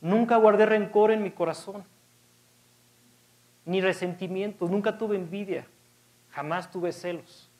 Nunca 0.00 0.36
guardé 0.36 0.64
rencor 0.64 1.10
en 1.10 1.22
mi 1.22 1.30
corazón 1.30 1.91
ni 3.64 3.80
resentimientos, 3.80 4.70
nunca 4.70 4.98
tuve 4.98 5.16
envidia, 5.16 5.66
jamás 6.30 6.70
tuve 6.70 6.92
celos. 6.92 7.50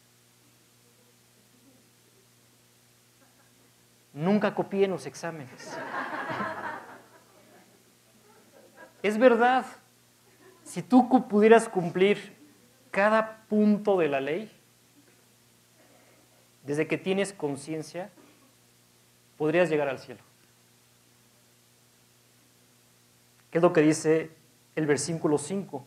Nunca 4.13 4.55
copié 4.55 4.85
en 4.85 4.91
los 4.91 5.07
exámenes. 5.07 5.77
Es 9.03 9.19
verdad, 9.19 9.67
si 10.63 10.81
tú 10.81 11.09
pudieras 11.29 11.69
cumplir 11.69 12.37
cada 12.93 13.45
punto 13.49 13.99
de 13.99 14.07
la 14.07 14.21
ley, 14.21 14.49
desde 16.65 16.87
que 16.87 16.99
tienes 16.99 17.33
conciencia, 17.33 18.13
podrías 19.37 19.69
llegar 19.69 19.89
al 19.89 19.99
cielo. 19.99 20.21
¿Qué 23.51 23.59
es 23.59 23.63
lo 23.63 23.73
que 23.73 23.81
dice 23.81 24.31
el 24.77 24.87
versículo 24.87 25.37
5? 25.37 25.85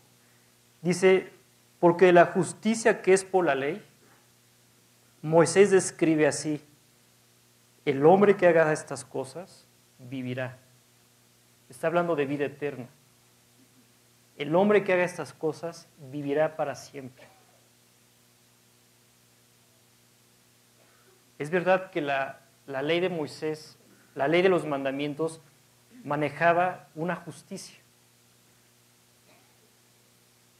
Dice, 0.81 1.31
porque 1.79 2.11
la 2.11 2.27
justicia 2.27 3.01
que 3.01 3.13
es 3.13 3.23
por 3.23 3.45
la 3.45 3.55
ley, 3.55 3.83
Moisés 5.21 5.71
describe 5.71 6.27
así, 6.27 6.61
el 7.85 8.05
hombre 8.05 8.35
que 8.35 8.47
haga 8.47 8.71
estas 8.71 9.05
cosas 9.05 9.67
vivirá. 9.99 10.57
Está 11.69 11.87
hablando 11.87 12.15
de 12.15 12.25
vida 12.25 12.45
eterna. 12.45 12.87
El 14.37 14.55
hombre 14.55 14.83
que 14.83 14.93
haga 14.93 15.03
estas 15.03 15.33
cosas 15.33 15.87
vivirá 16.11 16.55
para 16.55 16.75
siempre. 16.75 17.27
Es 21.37 21.49
verdad 21.49 21.91
que 21.91 22.01
la, 22.01 22.41
la 22.65 22.81
ley 22.81 22.99
de 22.99 23.09
Moisés, 23.09 23.77
la 24.13 24.27
ley 24.27 24.41
de 24.41 24.49
los 24.49 24.65
mandamientos, 24.65 25.41
manejaba 26.03 26.87
una 26.95 27.15
justicia. 27.15 27.77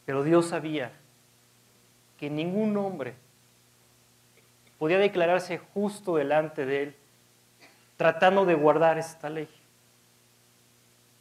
Pero 0.06 0.24
Dios 0.24 0.48
sabía 0.48 0.92
que 2.18 2.30
ningún 2.30 2.78
hombre 2.78 3.16
podía 4.78 4.98
declararse 4.98 5.58
justo 5.74 6.16
delante 6.16 6.66
de 6.66 6.84
Él 6.84 6.96
tratando 7.98 8.46
de 8.46 8.56
guardar 8.56 8.98
esta 8.98 9.30
ley. 9.30 9.50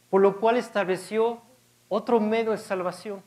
Por 0.09 0.21
lo 0.21 0.39
cual 0.39 0.57
estableció 0.57 1.41
otro 1.89 2.19
medio 2.19 2.51
de 2.51 2.57
salvación. 2.57 3.23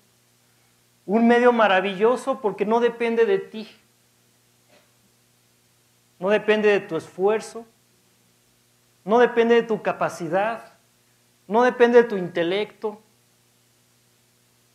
Un 1.07 1.27
medio 1.27 1.53
maravilloso 1.53 2.41
porque 2.41 2.67
no 2.67 2.81
depende 2.81 3.25
de 3.25 3.39
ti. 3.39 3.69
No 6.19 6.29
depende 6.29 6.69
de 6.69 6.81
tu 6.81 6.97
esfuerzo. 6.97 7.65
No 9.05 9.19
depende 9.19 9.55
de 9.55 9.63
tu 9.63 9.83
capacidad. 9.83 10.73
No 11.47 11.63
depende 11.63 12.03
de 12.03 12.09
tu 12.09 12.17
intelecto 12.17 13.01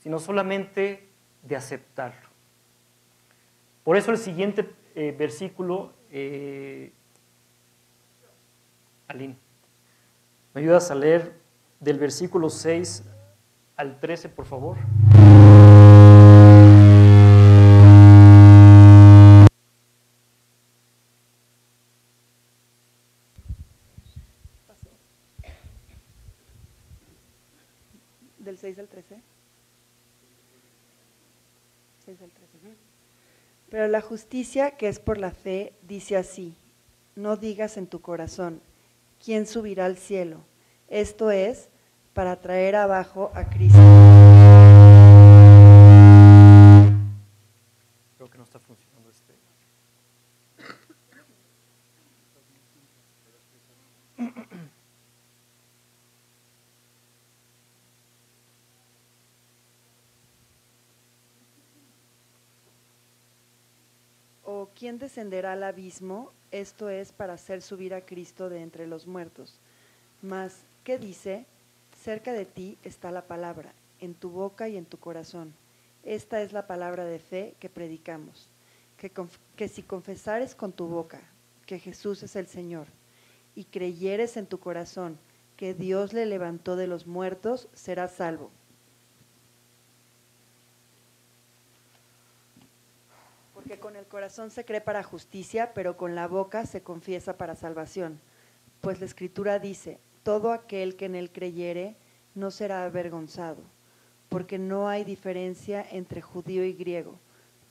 sino 0.04 0.20
solamente 0.20 1.08
de 1.44 1.56
aceptarlo. 1.56 2.28
Por 3.86 3.96
eso 3.96 4.12
el 4.12 4.18
siguiente 4.18 4.70
eh, 4.96 5.16
versículo, 5.18 5.94
eh, 6.12 6.92
¿me 9.16 9.38
ayudas 10.56 10.92
a 10.92 10.96
leer 10.96 11.40
del 11.80 12.00
versículo 12.00 12.50
6 12.50 13.04
al 13.78 14.02
13, 14.02 14.28
por 14.28 14.46
favor? 14.46 14.76
Del 28.40 28.58
6 28.58 28.80
al 28.80 28.90
13. 28.90 29.34
Pero 33.74 33.88
la 33.88 34.02
justicia 34.02 34.70
que 34.78 34.88
es 34.88 35.00
por 35.00 35.18
la 35.18 35.32
fe 35.32 35.74
dice 35.82 36.16
así, 36.16 36.54
no 37.16 37.38
digas 37.38 37.76
en 37.76 37.88
tu 37.88 38.02
corazón, 38.02 38.62
¿quién 39.26 39.48
subirá 39.48 39.86
al 39.86 39.98
cielo? 39.98 40.42
Esto 40.90 41.32
es, 41.32 41.70
para 42.14 42.40
traer 42.40 42.76
abajo 42.76 43.32
a 43.34 43.50
Cristo. 43.50 43.80
¿O 64.64 64.70
quién 64.74 64.98
descenderá 64.98 65.52
al 65.52 65.64
abismo? 65.64 66.32
Esto 66.50 66.88
es 66.88 67.12
para 67.12 67.34
hacer 67.34 67.62
subir 67.62 67.94
a 67.94 68.06
Cristo 68.06 68.48
de 68.48 68.62
entre 68.62 68.88
los 68.88 69.08
muertos. 69.08 69.60
Mas, 70.22 70.56
¿qué 70.86 70.98
dice? 70.98 71.46
Cerca 72.02 72.32
de 72.32 72.46
ti 72.46 72.78
está 72.82 73.12
la 73.12 73.28
palabra, 73.28 73.74
en 74.00 74.14
tu 74.14 74.30
boca 74.30 74.70
y 74.70 74.78
en 74.78 74.86
tu 74.86 74.98
corazón. 74.98 75.54
Esta 76.06 76.42
es 76.42 76.54
la 76.54 76.66
palabra 76.66 77.04
de 77.04 77.20
fe 77.20 77.56
que 77.60 77.68
predicamos. 77.68 78.48
Que, 78.96 79.12
que 79.58 79.68
si 79.68 79.84
confesares 79.84 80.56
con 80.56 80.72
tu 80.72 80.88
boca 80.88 81.20
que 81.66 81.78
Jesús 81.78 82.24
es 82.24 82.38
el 82.38 82.48
Señor 82.48 82.88
y 83.58 83.66
creyeres 83.66 84.38
en 84.38 84.46
tu 84.46 84.62
corazón 84.62 85.20
que 85.58 85.74
Dios 85.74 86.14
le 86.14 86.26
levantó 86.26 86.78
de 86.78 86.88
los 86.88 87.06
muertos, 87.06 87.68
serás 87.74 88.14
salvo. 88.14 88.50
Porque 93.64 93.80
con 93.80 93.96
el 93.96 94.03
corazón 94.14 94.52
se 94.52 94.64
cree 94.64 94.80
para 94.80 95.02
justicia, 95.02 95.74
pero 95.74 95.98
con 95.98 96.14
la 96.14 96.28
boca 96.28 96.68
se 96.68 96.84
confiesa 96.84 97.36
para 97.36 97.56
salvación. 97.56 98.20
Pues 98.80 99.00
la 99.00 99.08
Escritura 99.08 99.58
dice, 99.58 99.98
todo 100.22 100.52
aquel 100.52 100.96
que 100.96 101.06
en 101.06 101.16
él 101.16 101.32
creyere 101.32 101.96
no 102.36 102.52
será 102.52 102.86
avergonzado, 102.86 103.64
porque 104.30 104.60
no 104.60 104.88
hay 104.88 105.04
diferencia 105.04 105.84
entre 105.90 106.22
judío 106.22 106.64
y 106.64 106.74
griego, 106.74 107.18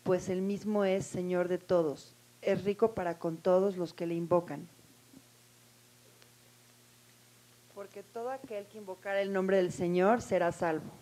pues 0.03 0.29
el 0.29 0.43
mismo 0.43 0.85
es 0.85 1.07
Señor 1.07 1.47
de 1.47 1.59
todos, 1.59 2.17
es 2.41 2.65
rico 2.65 2.93
para 2.93 3.21
con 3.21 3.37
todos 3.37 3.77
los 3.77 3.95
que 3.95 4.07
le 4.07 4.15
invocan. 4.15 4.67
Porque 7.73 8.03
todo 8.03 8.31
aquel 8.31 8.67
que 8.67 8.79
invocar 8.79 9.17
el 9.17 9.33
nombre 9.33 9.59
del 9.59 9.71
Señor 9.71 10.21
será 10.21 10.51
salvo. 10.51 11.02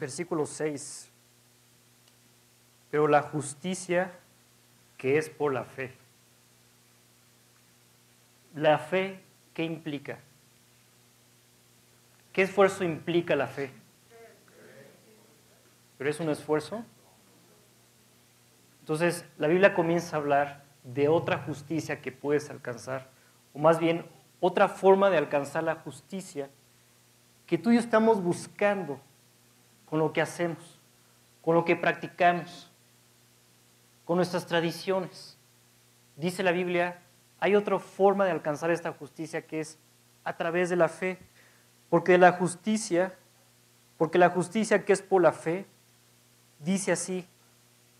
Versículo 0.00 0.46
6. 0.46 1.10
Pero 2.90 3.06
la 3.06 3.22
justicia 3.22 4.10
que 4.96 5.18
es 5.18 5.28
por 5.30 5.52
la 5.52 5.64
fe. 5.64 5.94
La 8.54 8.78
fe, 8.78 9.22
¿qué 9.54 9.62
implica? 9.62 10.18
¿Qué 12.32 12.42
esfuerzo 12.42 12.82
implica 12.82 13.36
la 13.36 13.46
fe? 13.46 13.70
¿Pero 15.98 16.10
es 16.10 16.18
un 16.18 16.30
esfuerzo? 16.30 16.84
Entonces, 18.80 19.24
la 19.38 19.48
Biblia 19.48 19.74
comienza 19.74 20.16
a 20.16 20.20
hablar 20.20 20.64
de 20.82 21.08
otra 21.08 21.38
justicia 21.38 22.00
que 22.00 22.10
puedes 22.10 22.50
alcanzar, 22.50 23.08
o 23.52 23.58
más 23.58 23.78
bien 23.78 24.06
otra 24.40 24.68
forma 24.68 25.10
de 25.10 25.18
alcanzar 25.18 25.62
la 25.62 25.76
justicia 25.76 26.48
que 27.46 27.58
tú 27.58 27.70
y 27.70 27.74
yo 27.74 27.80
estamos 27.80 28.22
buscando 28.22 29.00
con 29.90 29.98
lo 29.98 30.12
que 30.12 30.22
hacemos, 30.22 30.78
con 31.42 31.54
lo 31.54 31.64
que 31.64 31.76
practicamos 31.76 32.70
con 34.10 34.16
nuestras 34.16 34.44
tradiciones. 34.44 35.38
Dice 36.16 36.42
la 36.42 36.50
Biblia, 36.50 37.00
hay 37.38 37.54
otra 37.54 37.78
forma 37.78 38.24
de 38.24 38.32
alcanzar 38.32 38.72
esta 38.72 38.92
justicia 38.92 39.46
que 39.46 39.60
es 39.60 39.78
a 40.24 40.36
través 40.36 40.68
de 40.68 40.74
la 40.74 40.88
fe, 40.88 41.16
porque 41.88 42.18
la 42.18 42.32
justicia, 42.32 43.14
porque 43.98 44.18
la 44.18 44.30
justicia 44.30 44.84
que 44.84 44.92
es 44.92 45.00
por 45.00 45.22
la 45.22 45.30
fe, 45.30 45.64
dice 46.58 46.90
así, 46.90 47.24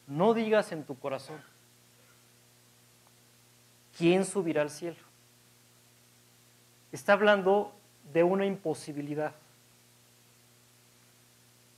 no 0.09 0.35
digas 0.35 0.72
en 0.72 0.83
tu 0.83 0.98
corazón, 0.98 1.40
¿quién 3.96 4.24
subirá 4.24 4.62
al 4.62 4.70
cielo? 4.70 4.98
Está 6.90 7.12
hablando 7.12 7.72
de 8.12 8.24
una 8.24 8.46
imposibilidad. 8.46 9.37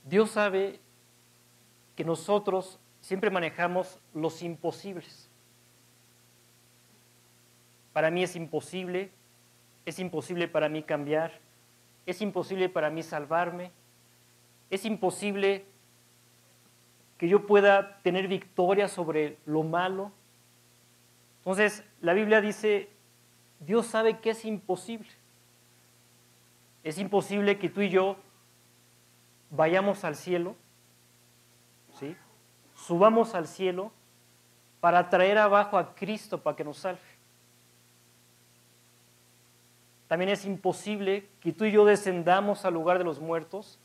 Dios 0.03 0.31
sabe 0.31 0.79
que 1.95 2.03
nosotros 2.03 2.79
siempre 3.01 3.29
manejamos 3.29 3.99
los 4.13 4.41
imposibles. 4.41 5.29
Para 7.93 8.09
mí 8.09 8.23
es 8.23 8.35
imposible, 8.35 9.11
es 9.85 9.99
imposible 9.99 10.47
para 10.47 10.69
mí 10.69 10.83
cambiar, 10.83 11.39
es 12.05 12.21
imposible 12.21 12.69
para 12.69 12.89
mí 12.89 13.03
salvarme, 13.03 13.71
es 14.69 14.85
imposible 14.85 15.65
que 17.17 17.27
yo 17.27 17.45
pueda 17.45 17.99
tener 18.01 18.27
victoria 18.27 18.87
sobre 18.87 19.37
lo 19.45 19.63
malo. 19.63 20.11
Entonces, 21.39 21.83
la 22.01 22.13
Biblia 22.13 22.41
dice, 22.41 22.89
Dios 23.59 23.85
sabe 23.85 24.19
que 24.19 24.31
es 24.31 24.43
imposible. 24.45 25.09
Es 26.83 26.97
imposible 26.97 27.59
que 27.59 27.69
tú 27.69 27.81
y 27.81 27.89
yo 27.89 28.17
vayamos 29.55 30.03
al 30.03 30.15
cielo, 30.15 30.55
¿sí? 31.99 32.15
subamos 32.75 33.35
al 33.35 33.47
cielo 33.47 33.91
para 34.79 35.09
traer 35.09 35.37
abajo 35.37 35.77
a 35.77 35.93
Cristo 35.95 36.41
para 36.41 36.55
que 36.55 36.63
nos 36.63 36.77
salve. 36.79 36.99
También 40.07 40.29
es 40.29 40.45
imposible 40.45 41.29
que 41.39 41.53
tú 41.53 41.65
y 41.65 41.71
yo 41.71 41.85
descendamos 41.85 42.65
al 42.65 42.73
lugar 42.73 42.97
de 42.97 43.03
los 43.03 43.19
muertos 43.19 43.79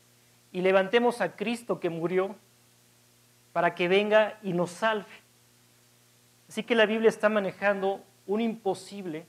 y 0.51 0.61
levantemos 0.61 1.21
a 1.21 1.35
Cristo 1.35 1.79
que 1.79 1.89
murió 1.89 2.35
para 3.53 3.75
que 3.75 3.87
venga 3.87 4.39
y 4.43 4.53
nos 4.53 4.71
salve. 4.71 5.05
Así 6.47 6.63
que 6.63 6.75
la 6.75 6.85
Biblia 6.85 7.09
está 7.09 7.29
manejando 7.29 8.03
un 8.25 8.41
imposible 8.41 9.27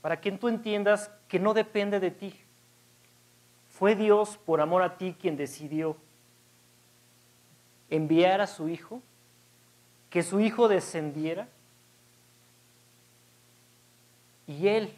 para 0.00 0.20
que 0.20 0.32
tú 0.32 0.48
entiendas 0.48 1.10
que 1.28 1.38
no 1.40 1.54
depende 1.54 1.98
de 1.98 2.10
ti. 2.10 2.43
Fue 3.78 3.96
Dios 3.96 4.38
por 4.38 4.60
amor 4.60 4.82
a 4.82 4.96
ti 4.96 5.16
quien 5.20 5.36
decidió 5.36 5.96
enviar 7.90 8.40
a 8.40 8.46
su 8.46 8.68
hijo, 8.68 9.02
que 10.10 10.22
su 10.22 10.38
hijo 10.38 10.68
descendiera 10.68 11.48
y 14.46 14.68
él 14.68 14.94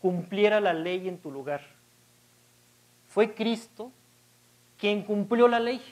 cumpliera 0.00 0.60
la 0.60 0.72
ley 0.72 1.08
en 1.08 1.18
tu 1.18 1.30
lugar. 1.30 1.60
Fue 3.06 3.34
Cristo 3.34 3.92
quien 4.78 5.02
cumplió 5.02 5.46
la 5.46 5.60
ley. 5.60 5.82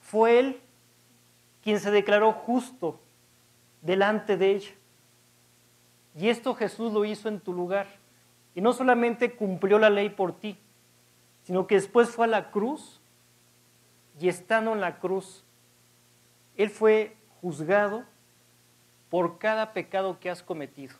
Fue 0.00 0.38
él 0.38 0.60
quien 1.62 1.78
se 1.78 1.90
declaró 1.90 2.32
justo 2.32 2.98
delante 3.82 4.38
de 4.38 4.52
ella. 4.52 4.72
Y 6.18 6.30
esto 6.30 6.54
Jesús 6.54 6.90
lo 6.90 7.04
hizo 7.04 7.28
en 7.28 7.38
tu 7.38 7.52
lugar. 7.52 8.05
Y 8.56 8.62
no 8.62 8.72
solamente 8.72 9.36
cumplió 9.36 9.78
la 9.78 9.90
ley 9.90 10.08
por 10.08 10.32
ti, 10.32 10.58
sino 11.44 11.66
que 11.66 11.76
después 11.76 12.08
fue 12.08 12.24
a 12.24 12.28
la 12.28 12.50
cruz 12.50 13.00
y 14.18 14.28
estando 14.28 14.72
en 14.72 14.80
la 14.80 14.98
cruz, 14.98 15.44
Él 16.56 16.70
fue 16.70 17.14
juzgado 17.42 18.04
por 19.10 19.38
cada 19.38 19.74
pecado 19.74 20.18
que 20.18 20.30
has 20.30 20.42
cometido. 20.42 20.96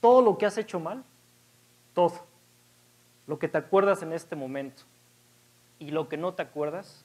Todo 0.00 0.22
lo 0.22 0.38
que 0.38 0.46
has 0.46 0.56
hecho 0.56 0.80
mal, 0.80 1.04
todo. 1.94 2.24
Lo 3.26 3.38
que 3.38 3.46
te 3.46 3.58
acuerdas 3.58 4.02
en 4.02 4.14
este 4.14 4.34
momento 4.34 4.84
y 5.78 5.90
lo 5.90 6.08
que 6.08 6.16
no 6.16 6.32
te 6.32 6.40
acuerdas, 6.40 7.04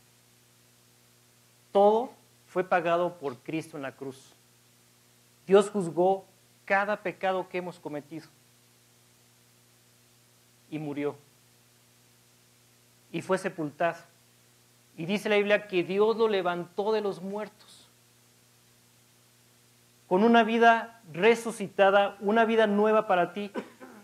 todo 1.73 2.11
fue 2.47 2.63
pagado 2.63 3.17
por 3.17 3.35
Cristo 3.39 3.75
en 3.75 3.83
la 3.83 3.91
cruz. 3.91 4.33
Dios 5.45 5.69
juzgó 5.69 6.25
cada 6.65 6.97
pecado 6.97 7.47
que 7.47 7.59
hemos 7.59 7.79
cometido 7.79 8.27
y 10.69 10.79
murió 10.79 11.15
y 13.11 13.21
fue 13.21 13.37
sepultado. 13.37 13.97
Y 14.97 15.05
dice 15.05 15.29
la 15.29 15.37
Biblia 15.37 15.67
que 15.67 15.83
Dios 15.83 16.17
lo 16.17 16.27
levantó 16.27 16.91
de 16.91 17.01
los 17.01 17.21
muertos, 17.21 17.89
con 20.07 20.23
una 20.23 20.43
vida 20.43 21.01
resucitada, 21.13 22.17
una 22.19 22.45
vida 22.45 22.67
nueva 22.67 23.07
para 23.07 23.33
ti. 23.33 23.51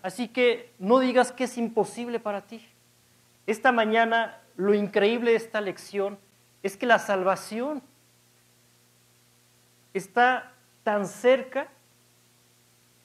Así 0.01 0.27
que 0.27 0.71
no 0.79 0.99
digas 0.99 1.31
que 1.31 1.43
es 1.43 1.57
imposible 1.57 2.19
para 2.19 2.41
ti. 2.41 2.65
Esta 3.45 3.71
mañana 3.71 4.39
lo 4.55 4.73
increíble 4.73 5.31
de 5.31 5.37
esta 5.37 5.61
lección 5.61 6.17
es 6.63 6.77
que 6.77 6.85
la 6.85 6.99
salvación 6.99 7.83
está 9.93 10.53
tan 10.83 11.05
cerca 11.05 11.67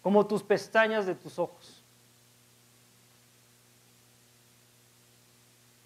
como 0.07 0.25
tus 0.25 0.45
pestañas 0.45 1.05
de 1.05 1.17
tus 1.17 1.37
ojos. 1.37 1.83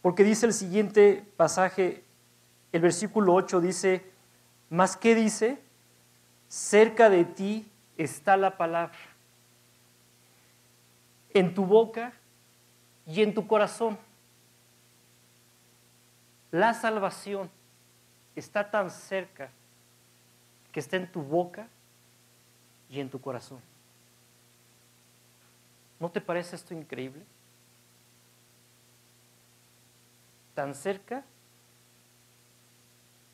Porque 0.02 0.22
dice 0.22 0.44
el 0.44 0.52
siguiente 0.52 1.24
pasaje, 1.38 2.04
el 2.70 2.82
versículo 2.82 3.32
8 3.32 3.62
dice, 3.62 4.04
¿más 4.68 4.98
qué 4.98 5.14
dice? 5.14 5.58
Cerca 6.48 7.08
de 7.08 7.24
ti 7.24 7.66
está 7.96 8.36
la 8.36 8.58
palabra, 8.58 8.98
en 11.32 11.54
tu 11.54 11.64
boca 11.64 12.12
y 13.06 13.22
en 13.22 13.32
tu 13.32 13.46
corazón. 13.46 13.96
La 16.50 16.74
salvación 16.74 17.50
está 18.36 18.70
tan 18.70 18.90
cerca 18.90 19.50
que 20.72 20.80
está 20.80 20.98
en 20.98 21.10
tu 21.10 21.22
boca 21.22 21.68
y 22.90 23.00
en 23.00 23.08
tu 23.08 23.18
corazón. 23.18 23.62
¿No 26.00 26.10
te 26.10 26.20
parece 26.20 26.56
esto 26.56 26.74
increíble? 26.74 27.22
Tan 30.54 30.74
cerca 30.74 31.22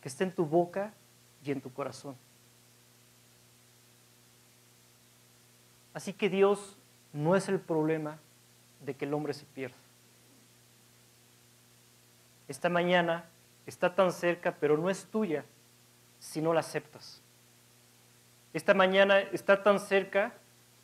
que 0.03 0.09
está 0.09 0.25
en 0.25 0.33
tu 0.33 0.45
boca 0.45 0.93
y 1.43 1.53
en 1.53 1.61
tu 1.61 1.73
corazón. 1.73 2.17
Así 5.95 6.13
que 6.13 6.29
Dios 6.29 6.77
no 7.13 7.37
es 7.37 7.49
el 7.49 7.59
problema 7.59 8.19
de 8.85 8.95
que 8.95 9.07
el 9.07 9.15
hombre 9.15 9.33
se 9.33 9.47
pierda. 9.47 9.77
Esta 12.49 12.69
mañana 12.69 13.25
está 13.65 13.95
tan 13.95 14.13
cerca, 14.13 14.57
pero 14.61 14.77
no 14.77 14.91
es 14.91 15.07
tuya 15.07 15.45
si 16.19 16.41
no 16.41 16.53
la 16.53 16.61
aceptas. 16.61 17.23
Esta 18.53 18.75
mañana 18.75 19.21
está 19.21 19.63
tan 19.63 19.81
cerca, 19.81 20.35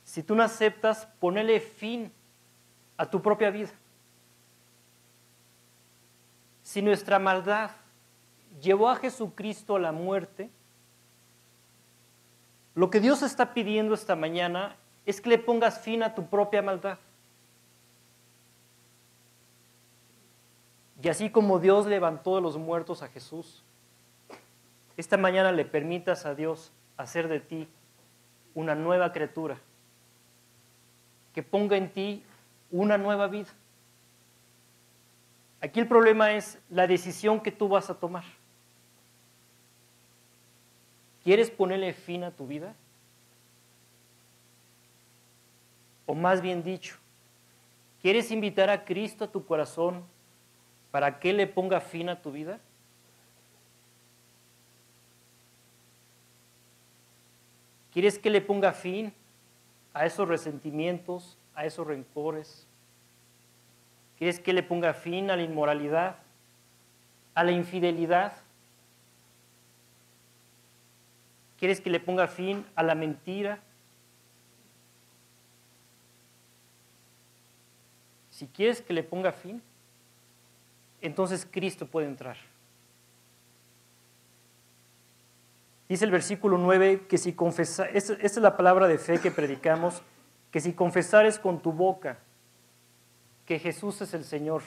si 0.05 0.23
tú 0.23 0.35
no 0.35 0.43
aceptas, 0.43 1.07
ponele 1.21 1.61
fin 1.61 2.13
a 2.97 3.07
tu 3.07 3.23
propia 3.23 3.51
vida. 3.51 3.71
Si 6.63 6.83
nuestra 6.83 7.19
maldad 7.19 7.71
llevó 8.61 8.89
a 8.89 8.97
Jesucristo 8.97 9.77
a 9.77 9.81
la 9.81 9.93
muerte, 9.93 10.51
lo 12.75 12.91
que 12.91 13.01
Dios 13.01 13.23
está 13.23 13.53
pidiendo 13.53 13.95
esta 13.95 14.17
mañana 14.17 14.77
es 15.05 15.21
que 15.21 15.31
le 15.31 15.39
pongas 15.39 15.81
fin 15.81 16.03
a 16.03 16.15
tu 16.15 16.27
propia 16.27 16.63
maldad. 16.63 16.99
Y 21.03 21.09
así 21.09 21.31
como 21.31 21.59
Dios 21.59 21.87
levantó 21.87 22.37
de 22.37 22.43
los 22.43 22.57
muertos 22.57 23.03
a 23.03 23.09
Jesús, 23.09 23.65
esta 24.97 25.17
mañana 25.17 25.51
le 25.51 25.65
permitas 25.65 26.27
a 26.27 26.35
Dios 26.35 26.71
hacer 26.97 27.27
de 27.27 27.41
ti 27.41 27.69
una 28.55 28.75
nueva 28.75 29.13
criatura, 29.13 29.59
que 31.35 31.43
ponga 31.43 31.77
en 31.77 31.91
ti 31.91 32.23
una 32.71 32.99
nueva 32.99 33.29
vida. 33.29 33.49
Aquí 35.61 35.79
el 35.81 35.87
problema 35.87 36.33
es 36.33 36.59
la 36.71 36.87
decisión 36.87 37.41
que 37.41 37.53
tú 37.53 37.69
vas 37.69 37.89
a 37.89 37.95
tomar. 37.95 38.25
¿Quieres 41.23 41.51
ponerle 41.51 41.93
fin 41.93 42.25
a 42.25 42.33
tu 42.33 42.47
vida? 42.47 42.75
O 46.05 46.15
más 46.15 46.41
bien 46.41 46.65
dicho, 46.65 46.97
¿quieres 48.01 48.33
invitar 48.33 48.71
a 48.71 48.85
Cristo 48.85 49.25
a 49.25 49.31
tu 49.31 49.47
corazón 49.47 50.05
para 50.91 51.21
que 51.21 51.33
le 51.33 51.47
ponga 51.47 51.81
fin 51.81 52.09
a 52.09 52.21
tu 52.21 52.33
vida? 52.33 52.59
¿Quieres 57.93 58.19
que 58.19 58.31
le 58.31 58.41
ponga 58.41 58.73
fin 58.73 59.15
a 59.95 60.07
esos 60.07 60.29
resentimientos, 60.29 61.39
a 61.55 61.65
esos 61.67 61.87
rencores? 61.87 62.67
¿Quieres 64.19 64.41
que 64.41 64.53
le 64.53 64.63
ponga 64.63 64.95
fin 64.95 65.31
a 65.31 65.37
la 65.37 65.43
inmoralidad, 65.43 66.17
a 67.35 67.45
la 67.45 67.53
infidelidad? 67.53 68.35
¿Quieres 71.59 71.81
que 71.81 71.91
le 71.91 72.01
ponga 72.01 72.27
fin 72.27 72.67
a 72.75 72.83
la 72.83 72.95
mentira? 72.95 73.61
Si 78.31 78.47
quieres 78.49 78.81
que 78.81 78.93
le 78.93 79.05
ponga 79.05 79.31
fin, 79.31 79.63
entonces 81.01 81.47
Cristo 81.49 81.87
puede 81.87 82.07
entrar. 82.07 82.37
Dice 85.93 86.07
el 86.07 86.11
versículo 86.11 86.57
9 86.57 87.03
que 87.07 87.19
si 87.19 87.35
confesa, 87.35 87.85
esta, 87.85 88.15
es 88.15 88.35
la 88.39 88.57
palabra 88.57 88.89
de 88.89 88.97
fe 88.97 89.21
que 89.21 89.31
predicamos, 89.31 90.01
que 90.51 90.59
si 90.59 90.73
confesares 90.73 91.39
con 91.39 91.61
tu 91.61 91.71
boca 91.71 92.19
que 93.45 93.59
Jesús 93.59 94.01
es 94.01 94.15
el 94.15 94.25
Señor 94.25 94.63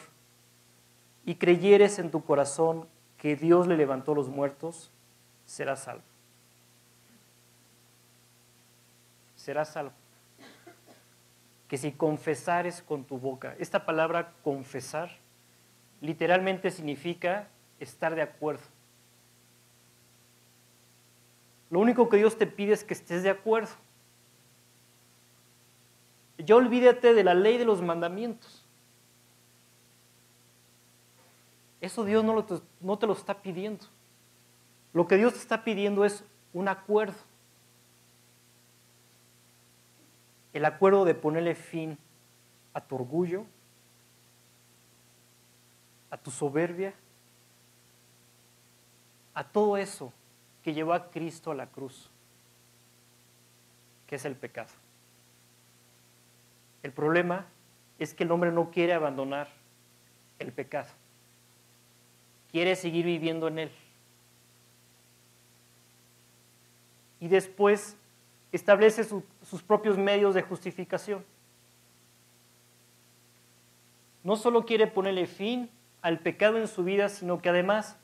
y 1.25 1.33
creyeres 1.33 1.97
en 1.97 2.11
tu 2.11 2.23
corazón 2.23 2.88
que 3.17 3.35
Dios 3.35 3.65
le 3.65 3.75
levantó 3.75 4.13
los 4.13 4.29
muertos, 4.29 4.91
serás 5.47 5.85
salvo. 5.85 6.03
Serás 9.35 9.69
salvo 9.69 9.93
que 11.67 11.79
si 11.79 11.91
confesares 11.91 12.83
con 12.83 13.03
tu 13.03 13.17
boca, 13.17 13.55
esta 13.57 13.83
palabra 13.83 14.31
confesar 14.43 15.09
literalmente 16.01 16.69
significa 16.69 17.47
estar 17.79 18.13
de 18.13 18.21
acuerdo. 18.21 18.74
Lo 21.75 21.81
único 21.81 22.07
que 22.07 22.15
Dios 22.15 22.38
te 22.38 22.47
pide 22.47 22.71
es 22.71 22.85
que 22.85 22.93
estés 22.93 23.21
de 23.21 23.29
acuerdo. 23.29 23.71
Ya 26.38 26.55
olvídate 26.55 27.13
de 27.13 27.21
la 27.21 27.33
ley 27.33 27.57
de 27.57 27.65
los 27.65 27.81
mandamientos. 27.81 28.63
Eso 31.81 32.05
Dios 32.05 32.23
no, 32.23 32.45
no 32.79 32.97
te 32.97 33.05
lo 33.05 33.11
está 33.11 33.41
pidiendo. 33.41 33.88
Lo 34.93 35.05
que 35.05 35.17
Dios 35.17 35.33
te 35.33 35.39
está 35.39 35.65
pidiendo 35.65 36.05
es 36.05 36.23
un 36.53 36.69
acuerdo. 36.69 37.17
el 40.53 40.63
acuerdo 40.63 41.03
de 41.03 41.13
ponerle 41.13 41.55
fin 41.55 41.97
a 42.73 42.79
tu 42.79 42.95
orgullo, 42.95 43.43
a 46.09 46.15
tu 46.15 46.31
soberbia, 46.31 46.93
a 49.33 49.43
todo 49.43 49.75
eso 49.75 50.13
que 50.65 50.73
llevó 50.73 50.93
a 50.93 51.12
Cristo 51.12 51.51
a 51.51 51.56
la 51.56 51.67
cruz, 51.67 52.10
que 54.08 54.15
es 54.15 54.25
el 54.25 54.36
pecado. 54.36 54.71
El 56.82 56.91
problema 56.91 57.45
es 57.99 58.15
que 58.15 58.23
el 58.23 58.32
hombre 58.32 58.51
no 58.51 58.71
quiere 58.71 58.93
abandonar 58.93 59.47
el 60.39 60.51
pecado, 60.51 60.89
quiere 62.51 62.75
seguir 62.75 63.06
viviendo 63.06 63.47
en 63.47 63.60
él. 63.60 63.71
Y 67.19 67.28
después 67.28 67.95
establece 68.51 69.04
sus 69.04 69.62
propios 69.62 69.99
medios 69.99 70.34
de 70.34 70.41
justificación. 70.41 71.23
No 74.23 74.36
solo 74.36 74.65
quiere 74.65 74.88
ponerle 74.88 75.28
fin 75.28 75.69
al 76.01 76.17
pecado 76.17 76.58
en 76.58 76.67
su 76.67 76.84
vida, 76.84 77.08
sino 77.10 77.39
que 77.39 77.49
además 77.49 77.99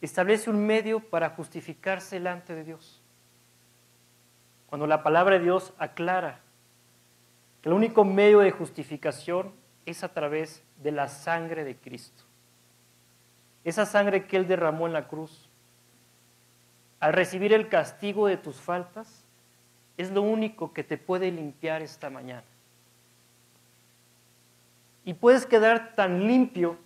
establece 0.00 0.50
un 0.50 0.64
medio 0.64 1.00
para 1.00 1.30
justificarse 1.30 2.16
delante 2.16 2.54
de 2.54 2.64
Dios. 2.64 3.02
Cuando 4.68 4.86
la 4.86 5.02
palabra 5.02 5.38
de 5.38 5.44
Dios 5.44 5.72
aclara 5.78 6.40
que 7.62 7.68
el 7.68 7.74
único 7.74 8.04
medio 8.04 8.40
de 8.40 8.50
justificación 8.50 9.52
es 9.86 10.04
a 10.04 10.12
través 10.12 10.62
de 10.76 10.92
la 10.92 11.08
sangre 11.08 11.64
de 11.64 11.76
Cristo. 11.76 12.24
Esa 13.64 13.86
sangre 13.86 14.26
que 14.26 14.36
Él 14.36 14.46
derramó 14.46 14.86
en 14.86 14.92
la 14.92 15.08
cruz. 15.08 15.48
Al 17.00 17.12
recibir 17.12 17.52
el 17.52 17.68
castigo 17.68 18.26
de 18.26 18.36
tus 18.36 18.56
faltas, 18.56 19.24
es 19.96 20.10
lo 20.10 20.22
único 20.22 20.72
que 20.72 20.84
te 20.84 20.96
puede 20.96 21.30
limpiar 21.30 21.82
esta 21.82 22.10
mañana. 22.10 22.44
Y 25.04 25.14
puedes 25.14 25.46
quedar 25.46 25.94
tan 25.94 26.26
limpio 26.26 26.76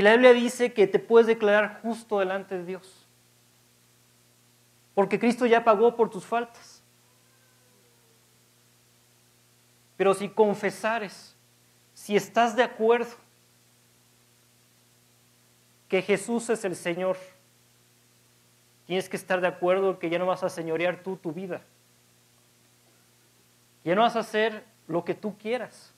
que 0.00 0.04
la 0.04 0.12
Biblia 0.12 0.32
dice 0.32 0.72
que 0.72 0.86
te 0.86 0.98
puedes 0.98 1.26
declarar 1.26 1.80
justo 1.82 2.20
delante 2.20 2.56
de 2.56 2.64
Dios. 2.64 3.06
Porque 4.94 5.18
Cristo 5.18 5.44
ya 5.44 5.62
pagó 5.62 5.94
por 5.94 6.08
tus 6.08 6.24
faltas. 6.24 6.82
Pero 9.98 10.14
si 10.14 10.30
confesares, 10.30 11.36
si 11.92 12.16
estás 12.16 12.56
de 12.56 12.62
acuerdo 12.62 13.14
que 15.86 16.00
Jesús 16.00 16.48
es 16.48 16.64
el 16.64 16.74
Señor, 16.74 17.18
Tienes 18.86 19.08
que 19.08 19.16
estar 19.16 19.40
de 19.40 19.46
acuerdo 19.46 20.00
que 20.00 20.10
ya 20.10 20.18
no 20.18 20.26
vas 20.26 20.42
a 20.42 20.48
señorear 20.48 21.04
tú 21.04 21.16
tu 21.16 21.30
vida. 21.30 21.62
Ya 23.84 23.94
no 23.94 24.00
vas 24.00 24.16
a 24.16 24.18
hacer 24.18 24.64
lo 24.88 25.04
que 25.04 25.14
tú 25.14 25.38
quieras, 25.38 25.94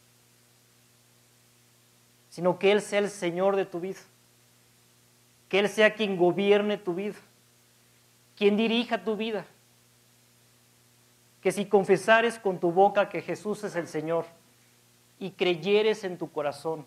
sino 2.33 2.59
que 2.59 2.73
Él 2.73 2.81
sea 2.81 3.01
el 3.01 3.11
Señor 3.11 3.57
de 3.57 3.67
tu 3.67 3.79
vida. 3.79 4.01
Que 5.51 5.59
Él 5.59 5.69
sea 5.69 5.95
quien 5.95 6.17
gobierne 6.17 6.79
tu 6.79 6.95
vida, 6.95 7.19
quien 8.35 8.57
dirija 8.57 9.05
tu 9.05 9.19
vida. 9.19 9.45
Que 11.43 11.53
si 11.53 11.67
confesares 11.67 12.39
con 12.39 12.59
tu 12.59 12.73
boca 12.73 13.11
que 13.11 13.21
Jesús 13.21 13.63
es 13.65 13.77
el 13.77 13.87
Señor 13.87 14.25
y 15.19 15.33
creyeres 15.33 16.05
en 16.05 16.17
tu 16.17 16.33
corazón 16.33 16.87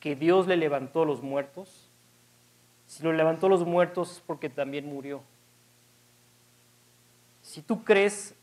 que 0.00 0.16
Dios 0.16 0.48
le 0.48 0.56
levantó 0.56 1.02
a 1.02 1.06
los 1.06 1.22
muertos, 1.22 1.88
si 2.88 3.04
lo 3.04 3.12
levantó 3.12 3.48
los 3.48 3.64
muertos 3.64 4.20
porque 4.26 4.50
también 4.50 4.86
murió. 4.86 5.22
Si 7.40 7.62
tú 7.62 7.84
crees 7.84 8.34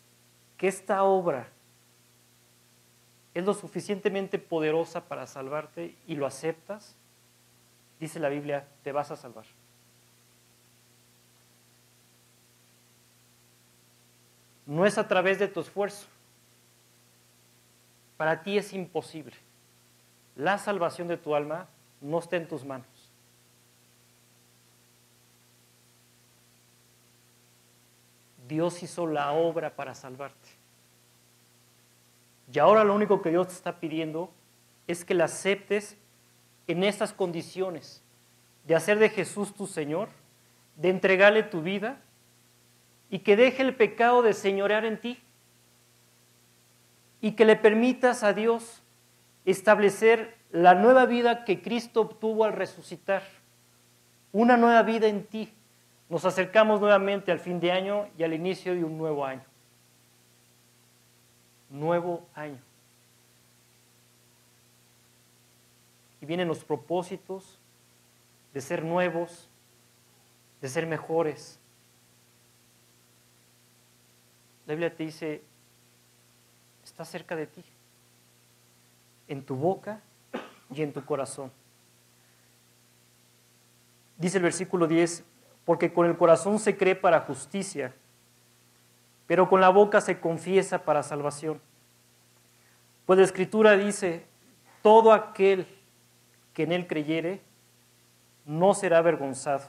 que 0.55 0.69
esta 0.69 1.03
obra 1.03 1.49
es 3.39 3.45
lo 3.45 3.53
suficientemente 3.53 4.37
poderosa 4.37 5.05
para 5.05 5.25
salvarte 5.25 5.95
y 6.07 6.15
lo 6.15 6.25
aceptas, 6.25 6.95
dice 7.99 8.19
la 8.19 8.29
Biblia, 8.29 8.67
te 8.83 8.91
vas 8.91 9.11
a 9.11 9.15
salvar. 9.15 9.45
No 14.65 14.85
es 14.85 14.97
a 14.97 15.07
través 15.07 15.39
de 15.39 15.47
tu 15.47 15.61
esfuerzo. 15.61 16.07
Para 18.17 18.43
ti 18.43 18.57
es 18.57 18.73
imposible. 18.73 19.35
la 20.35 20.57
salvación 20.57 21.07
de 21.07 21.17
tu 21.17 21.35
alma 21.35 21.67
no 21.99 22.19
está 22.19 22.37
en 22.37 22.47
tus 22.47 22.63
manos. 22.63 22.87
Dios 28.47 28.81
hizo 28.83 29.05
la 29.05 29.31
obra 29.31 29.75
para 29.75 29.93
salvarte. 29.93 30.58
Y 32.51 32.59
ahora 32.59 32.83
lo 32.83 32.95
único 32.95 33.21
que 33.21 33.29
Dios 33.29 33.47
te 33.47 33.53
está 33.53 33.79
pidiendo 33.79 34.31
es 34.87 35.05
que 35.05 35.13
la 35.13 35.25
aceptes 35.25 35.97
en 36.67 36.83
estas 36.83 37.13
condiciones, 37.13 38.03
de 38.65 38.75
hacer 38.75 38.99
de 38.99 39.09
Jesús 39.09 39.53
tu 39.53 39.67
Señor, 39.67 40.09
de 40.75 40.89
entregarle 40.89 41.43
tu 41.43 41.61
vida 41.61 42.01
y 43.09 43.19
que 43.19 43.35
deje 43.35 43.61
el 43.61 43.75
pecado 43.75 44.21
de 44.21 44.33
señorear 44.33 44.85
en 44.85 44.99
ti 44.99 45.19
y 47.21 47.33
que 47.33 47.45
le 47.45 47.55
permitas 47.55 48.23
a 48.23 48.33
Dios 48.33 48.81
establecer 49.45 50.37
la 50.51 50.73
nueva 50.73 51.05
vida 51.05 51.43
que 51.43 51.61
Cristo 51.61 52.01
obtuvo 52.01 52.45
al 52.45 52.53
resucitar, 52.53 53.23
una 54.31 54.57
nueva 54.57 54.83
vida 54.83 55.07
en 55.07 55.25
ti. 55.25 55.53
Nos 56.07 56.25
acercamos 56.25 56.79
nuevamente 56.79 57.31
al 57.31 57.39
fin 57.39 57.59
de 57.59 57.71
año 57.71 58.07
y 58.17 58.23
al 58.23 58.33
inicio 58.33 58.73
de 58.73 58.83
un 58.83 58.97
nuevo 58.97 59.25
año. 59.25 59.48
Nuevo 61.69 62.27
año. 62.33 62.59
Y 66.21 66.25
vienen 66.25 66.47
los 66.47 66.63
propósitos 66.63 67.59
de 68.53 68.61
ser 68.61 68.83
nuevos, 68.83 69.49
de 70.61 70.69
ser 70.69 70.85
mejores. 70.85 71.59
La 74.65 74.73
Biblia 74.73 74.95
te 74.95 75.03
dice, 75.03 75.41
está 76.83 77.05
cerca 77.05 77.35
de 77.35 77.47
ti, 77.47 77.63
en 79.27 79.43
tu 79.43 79.55
boca 79.55 80.01
y 80.71 80.81
en 80.81 80.93
tu 80.93 81.03
corazón. 81.05 81.51
Dice 84.17 84.37
el 84.37 84.43
versículo 84.43 84.85
10, 84.85 85.23
porque 85.65 85.93
con 85.93 86.05
el 86.05 86.17
corazón 86.17 86.59
se 86.59 86.75
cree 86.75 86.95
para 86.95 87.21
justicia, 87.21 87.95
pero 89.29 89.47
con 89.47 89.61
la 89.61 89.69
boca 89.69 90.01
se 90.01 90.19
confiesa 90.19 90.83
para 90.85 91.03
salvación. 91.03 91.61
Pues 93.05 93.19
la 93.19 93.25
escritura 93.25 93.77
dice, 93.77 94.25
todo 94.81 95.13
aquel 95.13 95.67
que 96.51 96.63
en 96.63 96.71
él 96.71 96.87
creyere 96.87 97.39
no 98.43 98.73
será 98.73 98.97
avergonzado. 98.97 99.67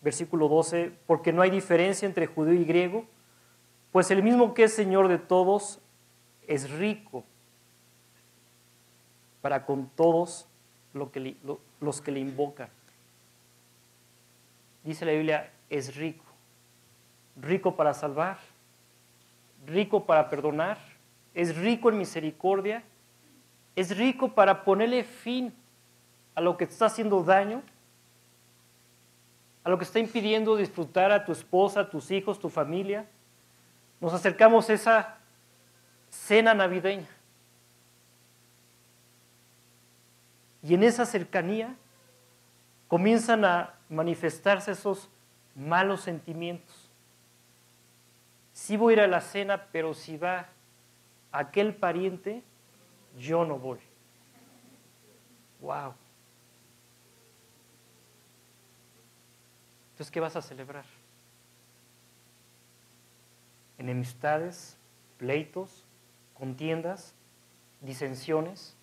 Versículo 0.00 0.48
12, 0.48 0.94
porque 1.06 1.30
no 1.30 1.42
hay 1.42 1.50
diferencia 1.50 2.06
entre 2.06 2.26
judío 2.26 2.54
y 2.54 2.64
griego, 2.64 3.04
pues 3.92 4.10
el 4.10 4.22
mismo 4.22 4.54
que 4.54 4.64
es 4.64 4.72
Señor 4.72 5.08
de 5.08 5.18
todos 5.18 5.78
es 6.46 6.70
rico 6.70 7.22
para 9.42 9.66
con 9.66 9.90
todos 9.90 10.48
los 10.94 11.10
que 12.00 12.12
le 12.12 12.18
invocan. 12.18 12.70
Dice 14.82 15.04
la 15.04 15.12
Biblia, 15.12 15.52
es 15.68 15.94
rico. 15.96 16.24
Rico 17.36 17.76
para 17.76 17.92
salvar, 17.92 18.38
rico 19.66 20.04
para 20.04 20.28
perdonar, 20.30 20.78
es 21.34 21.56
rico 21.56 21.88
en 21.88 21.98
misericordia, 21.98 22.82
es 23.76 23.96
rico 23.96 24.34
para 24.34 24.64
ponerle 24.64 25.04
fin 25.04 25.52
a 26.34 26.40
lo 26.40 26.56
que 26.56 26.66
te 26.66 26.72
está 26.72 26.86
haciendo 26.86 27.22
daño, 27.22 27.62
a 29.64 29.70
lo 29.70 29.78
que 29.78 29.84
está 29.84 29.98
impidiendo 29.98 30.56
disfrutar 30.56 31.10
a 31.10 31.24
tu 31.24 31.32
esposa, 31.32 31.80
a 31.80 31.90
tus 31.90 32.10
hijos, 32.10 32.38
tu 32.38 32.50
familia. 32.50 33.06
Nos 34.00 34.12
acercamos 34.12 34.68
a 34.68 34.74
esa 34.74 35.18
cena 36.10 36.54
navideña. 36.54 37.08
Y 40.62 40.74
en 40.74 40.82
esa 40.82 41.04
cercanía 41.04 41.74
comienzan 42.88 43.44
a 43.44 43.74
manifestarse 43.88 44.72
esos 44.72 45.08
malos 45.54 46.02
sentimientos. 46.02 46.83
Sí 48.54 48.76
voy 48.76 48.92
a 48.92 48.96
ir 48.96 49.00
a 49.00 49.08
la 49.08 49.20
cena, 49.20 49.66
pero 49.72 49.92
si 49.92 50.16
va 50.16 50.46
aquel 51.32 51.74
pariente, 51.74 52.42
yo 53.18 53.44
no 53.44 53.58
voy. 53.58 53.80
Wow. 55.60 55.92
Entonces, 59.90 60.10
¿qué 60.10 60.20
vas 60.20 60.36
a 60.36 60.42
celebrar? 60.42 60.84
Enemistades, 63.76 64.78
pleitos, 65.18 65.84
contiendas, 66.34 67.12
disensiones. 67.80 68.76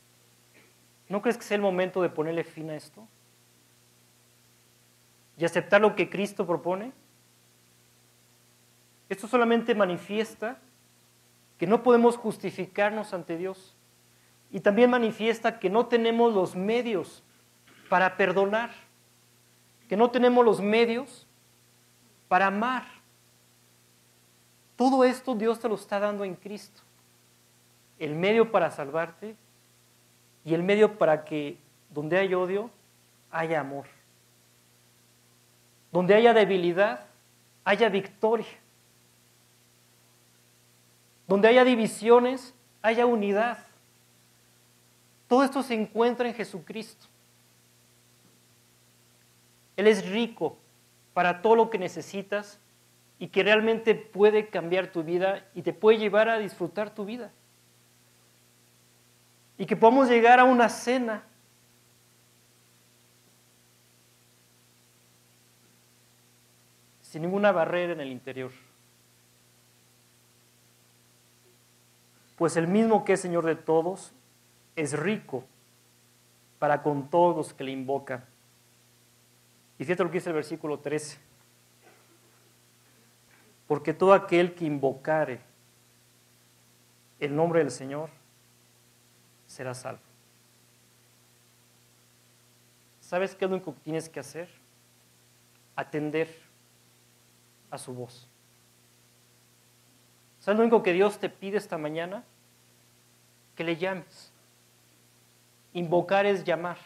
¿No 1.07 1.21
crees 1.21 1.37
que 1.37 1.43
sea 1.43 1.55
el 1.55 1.61
momento 1.61 2.01
de 2.01 2.09
ponerle 2.09 2.43
fin 2.43 2.69
a 2.69 2.75
esto? 2.75 3.07
¿Y 5.37 5.45
aceptar 5.45 5.79
lo 5.79 5.95
que 5.95 6.09
Cristo 6.09 6.45
propone? 6.45 6.91
Esto 9.11 9.27
solamente 9.27 9.75
manifiesta 9.75 10.57
que 11.57 11.67
no 11.67 11.83
podemos 11.83 12.15
justificarnos 12.15 13.13
ante 13.13 13.35
Dios. 13.35 13.75
Y 14.51 14.61
también 14.61 14.89
manifiesta 14.89 15.59
que 15.59 15.69
no 15.69 15.87
tenemos 15.87 16.33
los 16.33 16.55
medios 16.55 17.21
para 17.89 18.15
perdonar, 18.15 18.71
que 19.89 19.97
no 19.97 20.11
tenemos 20.11 20.45
los 20.45 20.61
medios 20.61 21.27
para 22.29 22.47
amar. 22.47 22.85
Todo 24.77 25.03
esto 25.03 25.35
Dios 25.35 25.59
te 25.59 25.67
lo 25.67 25.75
está 25.75 25.99
dando 25.99 26.23
en 26.23 26.35
Cristo. 26.35 26.81
El 27.99 28.15
medio 28.15 28.49
para 28.49 28.71
salvarte 28.71 29.35
y 30.45 30.53
el 30.53 30.63
medio 30.63 30.97
para 30.97 31.25
que 31.25 31.57
donde 31.89 32.17
hay 32.17 32.33
odio 32.33 32.69
haya 33.29 33.59
amor. 33.59 33.87
Donde 35.91 36.15
haya 36.15 36.33
debilidad, 36.33 37.07
haya 37.65 37.89
victoria. 37.89 38.60
Donde 41.31 41.47
haya 41.47 41.63
divisiones, 41.63 42.53
haya 42.81 43.05
unidad. 43.05 43.57
Todo 45.29 45.45
esto 45.45 45.63
se 45.63 45.73
encuentra 45.73 46.27
en 46.27 46.35
Jesucristo. 46.35 47.07
Él 49.77 49.87
es 49.87 50.05
rico 50.09 50.57
para 51.13 51.41
todo 51.41 51.55
lo 51.55 51.69
que 51.69 51.77
necesitas 51.77 52.59
y 53.17 53.29
que 53.29 53.43
realmente 53.43 53.95
puede 53.95 54.49
cambiar 54.49 54.87
tu 54.87 55.03
vida 55.03 55.47
y 55.55 55.61
te 55.61 55.71
puede 55.71 55.99
llevar 55.99 56.27
a 56.27 56.37
disfrutar 56.37 56.93
tu 56.93 57.05
vida 57.05 57.31
y 59.57 59.65
que 59.65 59.77
podamos 59.77 60.09
llegar 60.09 60.37
a 60.37 60.43
una 60.43 60.67
cena 60.67 61.23
sin 67.03 67.21
ninguna 67.21 67.53
barrera 67.53 67.93
en 67.93 68.01
el 68.01 68.11
interior. 68.11 68.51
Pues 72.41 72.57
el 72.57 72.67
mismo 72.67 73.05
que 73.05 73.13
es 73.13 73.19
Señor 73.21 73.45
de 73.45 73.55
todos 73.55 74.13
es 74.75 74.97
rico 74.97 75.43
para 76.57 76.81
con 76.81 77.07
todos 77.07 77.37
los 77.37 77.53
que 77.53 77.63
le 77.63 77.69
invocan. 77.69 78.25
Y 79.77 79.85
fíjate 79.85 80.03
lo 80.03 80.09
que 80.09 80.17
dice 80.17 80.31
el 80.31 80.35
versículo 80.37 80.79
13. 80.79 81.19
Porque 83.67 83.93
todo 83.93 84.15
aquel 84.15 84.55
que 84.55 84.65
invocare 84.65 85.39
el 87.19 87.35
nombre 87.35 87.59
del 87.59 87.69
Señor 87.69 88.09
será 89.45 89.75
salvo. 89.75 90.01
¿Sabes 93.01 93.35
qué 93.35 93.45
es 93.45 93.51
lo 93.51 93.57
único 93.57 93.75
que 93.75 93.81
tienes 93.81 94.09
que 94.09 94.19
hacer? 94.19 94.49
Atender 95.75 96.35
a 97.69 97.77
su 97.77 97.93
voz. 97.93 98.27
¿Sabes 100.39 100.57
lo 100.57 100.63
único 100.63 100.81
que 100.81 100.93
Dios 100.93 101.19
te 101.19 101.29
pide 101.29 101.59
esta 101.59 101.77
mañana? 101.77 102.23
Que 103.55 103.63
le 103.63 103.77
llames. 103.77 104.31
Invocar 105.73 106.25
es 106.25 106.43
llamar. 106.43 106.77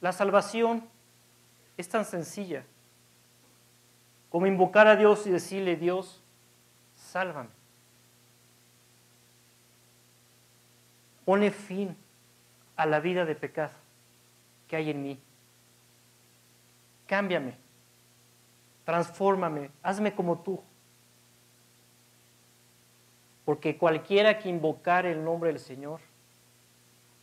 La 0.00 0.12
salvación 0.12 0.86
es 1.76 1.88
tan 1.88 2.04
sencilla 2.04 2.64
como 4.34 4.48
invocar 4.48 4.88
a 4.88 4.96
Dios 4.96 5.28
y 5.28 5.30
decirle, 5.30 5.76
Dios, 5.76 6.20
sálvame. 6.96 7.50
Pone 11.24 11.52
fin 11.52 11.96
a 12.74 12.84
la 12.84 12.98
vida 12.98 13.24
de 13.24 13.36
pecado 13.36 13.72
que 14.66 14.74
hay 14.74 14.90
en 14.90 15.02
mí. 15.04 15.20
Cámbiame, 17.06 17.56
transfórmame, 18.84 19.70
hazme 19.84 20.12
como 20.12 20.40
tú. 20.40 20.60
Porque 23.44 23.76
cualquiera 23.76 24.38
que 24.38 24.48
invocar 24.48 25.06
el 25.06 25.22
nombre 25.24 25.50
del 25.50 25.60
Señor 25.60 26.00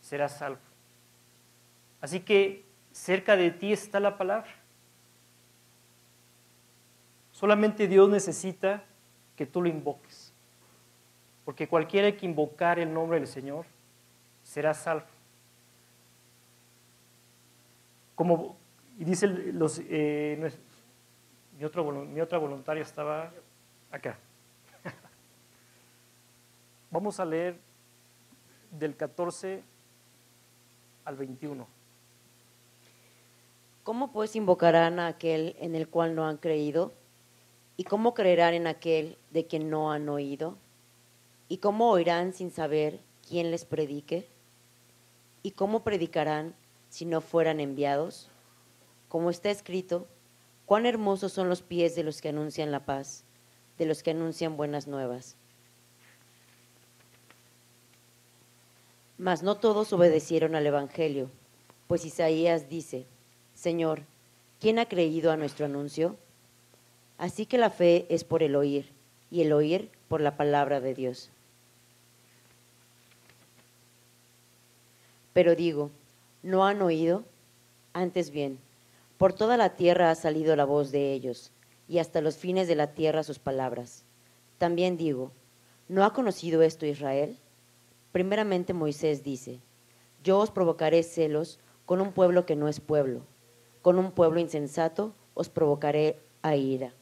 será 0.00 0.28
salvo. 0.28 0.60
Así 2.00 2.20
que 2.20 2.64
cerca 2.92 3.36
de 3.36 3.50
ti 3.50 3.72
está 3.72 4.00
la 4.00 4.16
palabra. 4.16 4.50
Solamente 7.32 7.88
Dios 7.88 8.08
necesita 8.08 8.84
que 9.36 9.46
tú 9.46 9.62
lo 9.62 9.68
invoques. 9.68 10.32
porque 11.44 11.66
cualquiera 11.66 12.16
que 12.16 12.24
invocar 12.24 12.78
el 12.78 12.94
nombre 12.94 13.18
del 13.18 13.26
Señor 13.26 13.66
será 14.44 14.74
salvo. 14.74 15.06
Como 18.14 18.56
dice 18.96 19.26
los, 19.26 19.80
eh, 19.88 20.52
mi 21.58 21.64
otra 22.20 22.38
voluntaria 22.38 22.82
estaba 22.84 23.32
acá. 23.90 24.16
Vamos 26.92 27.18
a 27.20 27.24
leer 27.24 27.58
del 28.70 28.94
14 28.94 29.62
al 31.06 31.16
21. 31.16 31.66
¿Cómo 33.82 34.12
pues 34.12 34.36
invocarán 34.36 34.98
a 34.98 35.06
aquel 35.06 35.56
en 35.58 35.74
el 35.74 35.88
cual 35.88 36.14
no 36.14 36.26
han 36.26 36.36
creído? 36.36 36.92
¿Y 37.78 37.84
cómo 37.84 38.12
creerán 38.12 38.52
en 38.52 38.66
aquel 38.66 39.16
de 39.30 39.46
quien 39.46 39.70
no 39.70 39.90
han 39.90 40.10
oído? 40.10 40.58
¿Y 41.48 41.56
cómo 41.56 41.88
oirán 41.90 42.34
sin 42.34 42.50
saber 42.50 43.00
quién 43.26 43.50
les 43.50 43.64
predique? 43.64 44.28
¿Y 45.42 45.52
cómo 45.52 45.84
predicarán 45.84 46.54
si 46.90 47.06
no 47.06 47.22
fueran 47.22 47.60
enviados? 47.60 48.28
Como 49.08 49.30
está 49.30 49.50
escrito, 49.50 50.06
cuán 50.66 50.84
hermosos 50.84 51.32
son 51.32 51.48
los 51.48 51.62
pies 51.62 51.94
de 51.94 52.04
los 52.04 52.20
que 52.20 52.28
anuncian 52.28 52.70
la 52.70 52.84
paz, 52.84 53.24
de 53.78 53.86
los 53.86 54.02
que 54.02 54.10
anuncian 54.10 54.58
buenas 54.58 54.86
nuevas. 54.86 55.38
Mas 59.18 59.42
no 59.42 59.56
todos 59.56 59.92
obedecieron 59.92 60.54
al 60.54 60.66
Evangelio, 60.66 61.30
pues 61.86 62.04
Isaías 62.04 62.68
dice, 62.68 63.06
Señor, 63.54 64.02
¿quién 64.60 64.78
ha 64.78 64.86
creído 64.86 65.30
a 65.30 65.36
nuestro 65.36 65.66
anuncio? 65.66 66.16
Así 67.18 67.46
que 67.46 67.58
la 67.58 67.70
fe 67.70 68.06
es 68.08 68.24
por 68.24 68.42
el 68.42 68.56
oír, 68.56 68.90
y 69.30 69.42
el 69.42 69.52
oír 69.52 69.90
por 70.08 70.20
la 70.20 70.36
palabra 70.36 70.80
de 70.80 70.94
Dios. 70.94 71.30
Pero 75.32 75.54
digo, 75.54 75.90
¿no 76.42 76.66
han 76.66 76.82
oído? 76.82 77.24
Antes 77.92 78.30
bien, 78.30 78.58
por 79.18 79.32
toda 79.32 79.56
la 79.56 79.76
tierra 79.76 80.10
ha 80.10 80.14
salido 80.14 80.56
la 80.56 80.64
voz 80.64 80.90
de 80.90 81.12
ellos, 81.12 81.52
y 81.88 81.98
hasta 81.98 82.20
los 82.20 82.36
fines 82.36 82.68
de 82.68 82.74
la 82.74 82.88
tierra 82.88 83.22
sus 83.22 83.38
palabras. 83.38 84.04
También 84.58 84.96
digo, 84.96 85.30
¿no 85.88 86.04
ha 86.04 86.12
conocido 86.12 86.62
esto 86.62 86.86
Israel? 86.86 87.38
Primeramente 88.12 88.74
Moisés 88.74 89.22
dice, 89.22 89.60
yo 90.22 90.38
os 90.38 90.50
provocaré 90.50 91.02
celos 91.02 91.58
con 91.86 92.00
un 92.00 92.12
pueblo 92.12 92.46
que 92.46 92.56
no 92.56 92.68
es 92.68 92.78
pueblo, 92.78 93.22
con 93.80 93.98
un 93.98 94.12
pueblo 94.12 94.38
insensato 94.38 95.14
os 95.34 95.48
provocaré 95.48 96.20
a 96.42 96.54
ira. 96.54 96.92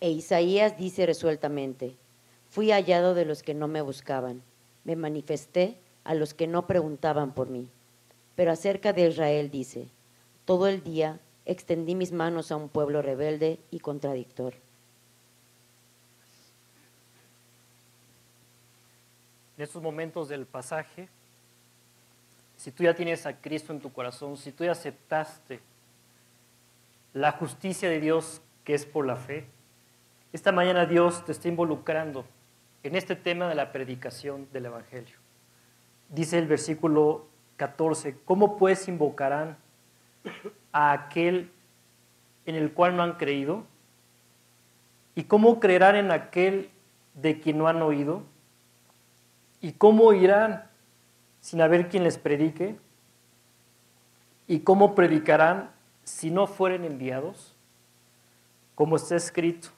E 0.00 0.10
Isaías 0.10 0.76
dice 0.76 1.06
resueltamente, 1.06 1.96
fui 2.48 2.70
hallado 2.70 3.14
de 3.14 3.24
los 3.24 3.42
que 3.42 3.54
no 3.54 3.68
me 3.68 3.82
buscaban, 3.82 4.42
me 4.84 4.96
manifesté 4.96 5.78
a 6.04 6.14
los 6.14 6.34
que 6.34 6.46
no 6.46 6.66
preguntaban 6.66 7.32
por 7.34 7.48
mí. 7.50 7.68
Pero 8.36 8.52
acerca 8.52 8.92
de 8.92 9.08
Israel 9.08 9.50
dice, 9.50 9.88
todo 10.44 10.68
el 10.68 10.82
día 10.82 11.20
extendí 11.44 11.94
mis 11.94 12.12
manos 12.12 12.52
a 12.52 12.56
un 12.56 12.68
pueblo 12.68 13.02
rebelde 13.02 13.58
y 13.70 13.80
contradictor. 13.80 14.54
En 19.58 19.64
estos 19.64 19.82
momentos 19.82 20.28
del 20.28 20.46
pasaje, 20.46 21.08
si 22.56 22.70
tú 22.70 22.84
ya 22.84 22.94
tienes 22.94 23.26
a 23.26 23.40
Cristo 23.40 23.72
en 23.72 23.80
tu 23.80 23.92
corazón, 23.92 24.36
si 24.36 24.52
tú 24.52 24.62
ya 24.62 24.70
aceptaste 24.70 25.58
la 27.12 27.32
justicia 27.32 27.90
de 27.90 27.98
Dios 27.98 28.40
que 28.62 28.74
es 28.74 28.86
por 28.86 29.04
la 29.04 29.16
fe, 29.16 29.46
esta 30.32 30.52
mañana 30.52 30.86
Dios 30.86 31.24
te 31.24 31.32
está 31.32 31.48
involucrando 31.48 32.24
en 32.84 32.94
este 32.94 33.16
tema 33.16 33.48
de 33.48 33.56
la 33.56 33.72
predicación 33.72 34.46
del 34.52 34.66
Evangelio. 34.66 35.16
Dice 36.08 36.38
el 36.38 36.46
versículo 36.46 37.26
14, 37.56 38.16
¿cómo 38.24 38.58
pues 38.58 38.86
invocarán 38.86 39.56
a 40.70 40.92
aquel 40.92 41.50
en 42.46 42.54
el 42.54 42.72
cual 42.72 42.94
no 42.94 43.02
han 43.02 43.14
creído? 43.14 43.64
¿Y 45.16 45.24
cómo 45.24 45.58
creerán 45.58 45.96
en 45.96 46.12
aquel 46.12 46.70
de 47.14 47.40
quien 47.40 47.58
no 47.58 47.66
han 47.66 47.82
oído? 47.82 48.22
¿Y 49.60 49.72
cómo 49.72 50.12
irán 50.12 50.64
sin 51.40 51.60
haber 51.60 51.88
quien 51.88 52.04
les 52.04 52.18
predique? 52.18 52.76
¿Y 54.46 54.60
cómo 54.60 54.94
predicarán 54.94 55.70
si 56.04 56.30
no 56.30 56.46
fueren 56.46 56.84
enviados? 56.84 57.54
Como 58.74 58.96
está 58.96 59.16
escrito, 59.16 59.68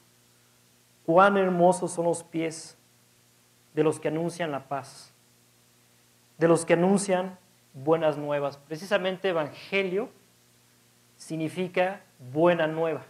cuán 1.05 1.37
hermosos 1.37 1.91
son 1.91 2.05
los 2.05 2.23
pies 2.23 2.77
de 3.73 3.83
los 3.83 3.99
que 3.99 4.09
anuncian 4.09 4.51
la 4.51 4.67
paz, 4.67 5.11
de 6.37 6.47
los 6.47 6.65
que 6.65 6.73
anuncian 6.73 7.37
buenas 7.73 8.17
nuevas. 8.17 8.57
Precisamente 8.57 9.29
evangelio 9.29 10.09
significa 11.17 12.01
buena 12.31 12.67
nueva, 12.67 13.03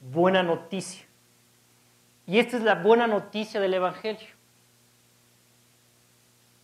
buena 0.00 0.42
noticia. 0.42 1.06
Y 2.26 2.38
esta 2.38 2.56
es 2.56 2.62
la 2.62 2.74
buena 2.76 3.06
noticia 3.06 3.60
del 3.60 3.74
evangelio. 3.74 4.35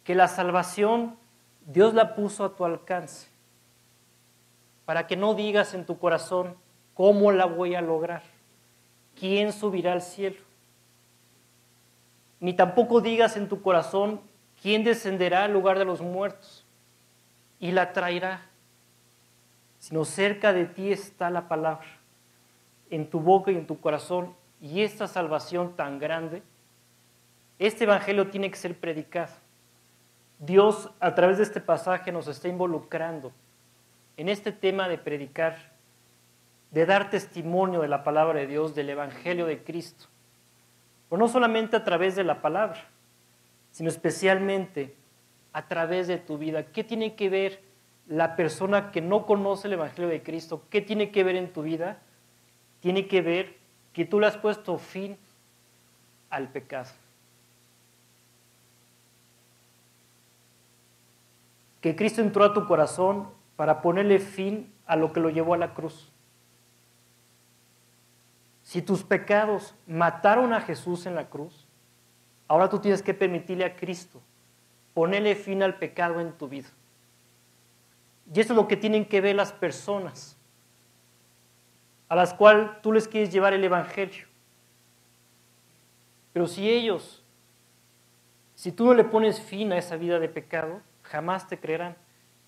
Que 0.05 0.14
la 0.14 0.28
salvación 0.28 1.16
Dios 1.66 1.94
la 1.94 2.14
puso 2.14 2.44
a 2.44 2.57
tu 2.57 2.64
alcance. 2.64 3.28
Para 4.84 5.07
que 5.07 5.16
no 5.16 5.34
digas 5.34 5.74
en 5.74 5.86
tu 5.86 5.98
corazón, 5.98 6.57
¿cómo 6.94 7.32
la 7.32 7.44
voy 7.44 7.74
a 7.74 7.80
lograr? 7.80 8.22
¿Quién 9.18 9.53
subirá 9.53 9.92
al 9.92 10.03
cielo? 10.03 10.40
Ni 12.40 12.55
tampoco 12.55 13.00
digas 13.00 13.36
en 13.36 13.48
tu 13.48 13.62
corazón, 13.62 14.20
¿quién 14.61 14.82
descenderá 14.82 15.44
al 15.44 15.53
lugar 15.53 15.78
de 15.78 15.84
los 15.84 16.00
muertos? 16.00 16.66
y 17.62 17.70
la 17.70 17.92
traerá, 17.92 18.42
sino 19.78 20.05
cerca 20.05 20.53
de 20.53 20.66
ti 20.66 20.90
está 20.90 21.30
la 21.30 21.46
palabra, 21.46 21.86
en 22.90 23.09
tu 23.09 23.20
boca 23.20 23.53
y 23.53 23.55
en 23.55 23.68
tu 23.68 23.80
corazón, 23.80 24.34
y 24.61 24.82
esta 24.82 25.07
salvación 25.07 25.76
tan 25.76 26.00
grande, 26.00 26.42
este 27.61 27.84
evangelio 27.84 28.28
tiene 28.28 28.50
que 28.50 28.57
ser 28.57 28.76
predicado. 28.76 29.32
Dios 30.43 30.90
a 30.99 31.14
través 31.14 31.38
de 31.38 31.45
este 31.45 31.61
pasaje 31.61 32.11
nos 32.11 32.26
está 32.26 32.49
involucrando 32.49 33.32
en 34.16 34.28
este 34.28 34.51
tema 34.53 34.88
de 34.88 34.99
predicar, 34.99 35.57
de 36.72 36.84
dar 36.84 37.11
testimonio 37.11 37.80
de 37.80 37.88
la 37.88 38.03
palabra 38.03 38.40
de 38.40 38.49
Dios, 38.49 38.74
del 38.74 38.90
evangelio 38.90 39.47
de 39.47 39.62
Cristo. 39.62 40.07
Pero 41.09 41.20
no 41.20 41.28
solamente 41.28 41.76
a 41.76 41.84
través 41.84 42.16
de 42.16 42.24
la 42.24 42.43
palabra, 42.43 42.82
sino 43.70 43.88
especialmente 43.88 44.95
a 45.53 45.68
través 45.68 46.09
de 46.09 46.18
tu 46.18 46.38
vida? 46.38 46.64
¿Qué 46.64 46.84
tiene 46.84 47.14
que 47.14 47.28
ver 47.28 47.61
la 48.09 48.36
persona 48.36 48.90
que 48.90 49.01
no 49.01 49.26
conoce 49.26 49.68
el 49.68 49.74
Evangelio 49.74 50.09
de 50.09 50.22
Cristo? 50.22 50.64
¿Qué 50.70 50.80
tiene 50.80 51.11
que 51.11 51.24
ver 51.24 51.36
en 51.36 51.53
tu 51.53 51.62
vida? 51.62 51.99
Tiene 52.80 53.07
que 53.07 53.22
ver 53.22 53.57
que 53.93 54.05
tú 54.05 54.18
le 54.18 54.26
has 54.26 54.36
puesto 54.36 54.78
fin 54.78 55.16
al 56.30 56.49
pecado. 56.49 56.90
Que 61.83 61.95
Cristo 61.95 62.22
entró 62.22 62.45
a 62.45 62.55
tu 62.55 62.66
corazón 62.66 63.28
para 63.57 63.83
ponerle 63.83 64.18
fin 64.18 64.72
a 64.87 64.97
lo 64.97 65.12
que 65.12 65.20
lo 65.20 65.28
llevó 65.28 65.53
a 65.53 65.59
la 65.59 65.74
cruz. 65.74 66.11
Si 68.62 68.80
tus 68.80 69.05
pecados 69.05 69.74
mataron 69.87 70.55
a 70.55 70.62
Jesús 70.62 71.05
en 71.05 71.14
la 71.14 71.28
cruz, 71.28 71.68
ahora 72.49 72.70
tú 72.70 72.78
tienes 72.78 73.03
que 73.03 73.12
permitirle 73.12 73.66
a 73.66 73.76
Cristo 73.76 74.22
ponerle 74.95 75.35
fin 75.35 75.62
al 75.62 75.76
pecado 75.76 76.20
en 76.20 76.33
tu 76.33 76.49
vida. 76.49 76.68
Y 78.33 78.41
eso 78.41 78.53
es 78.53 78.57
lo 78.57 78.68
que 78.68 78.76
tienen 78.76 79.05
que 79.05 79.20
ver 79.20 79.37
las 79.37 79.53
personas 79.53 80.37
a 82.09 82.16
las 82.16 82.35
cuales 82.35 82.70
tú 82.83 82.93
les 82.93 83.09
quieres 83.09 83.33
llevar 83.33 83.55
el 83.55 83.64
Evangelio. 83.64 84.26
Pero 86.33 86.47
si 86.47 86.68
ellos, 86.68 87.22
si 88.55 88.70
tú 88.70 88.85
no 88.85 88.95
le 88.95 89.05
pones 89.05 89.41
fin 89.41 89.72
a 89.72 89.78
esa 89.78 89.97
vida 89.97 90.18
de 90.18 90.28
pecado, 90.28 90.80
jamás 91.12 91.46
te 91.46 91.60
creerán. 91.60 91.94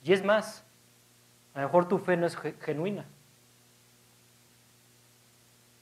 Y 0.02 0.14
es 0.14 0.24
más, 0.24 0.64
a 1.52 1.60
lo 1.60 1.66
mejor 1.66 1.86
tu 1.86 1.98
fe 1.98 2.16
no 2.16 2.26
es 2.26 2.36
genuina. 2.60 3.04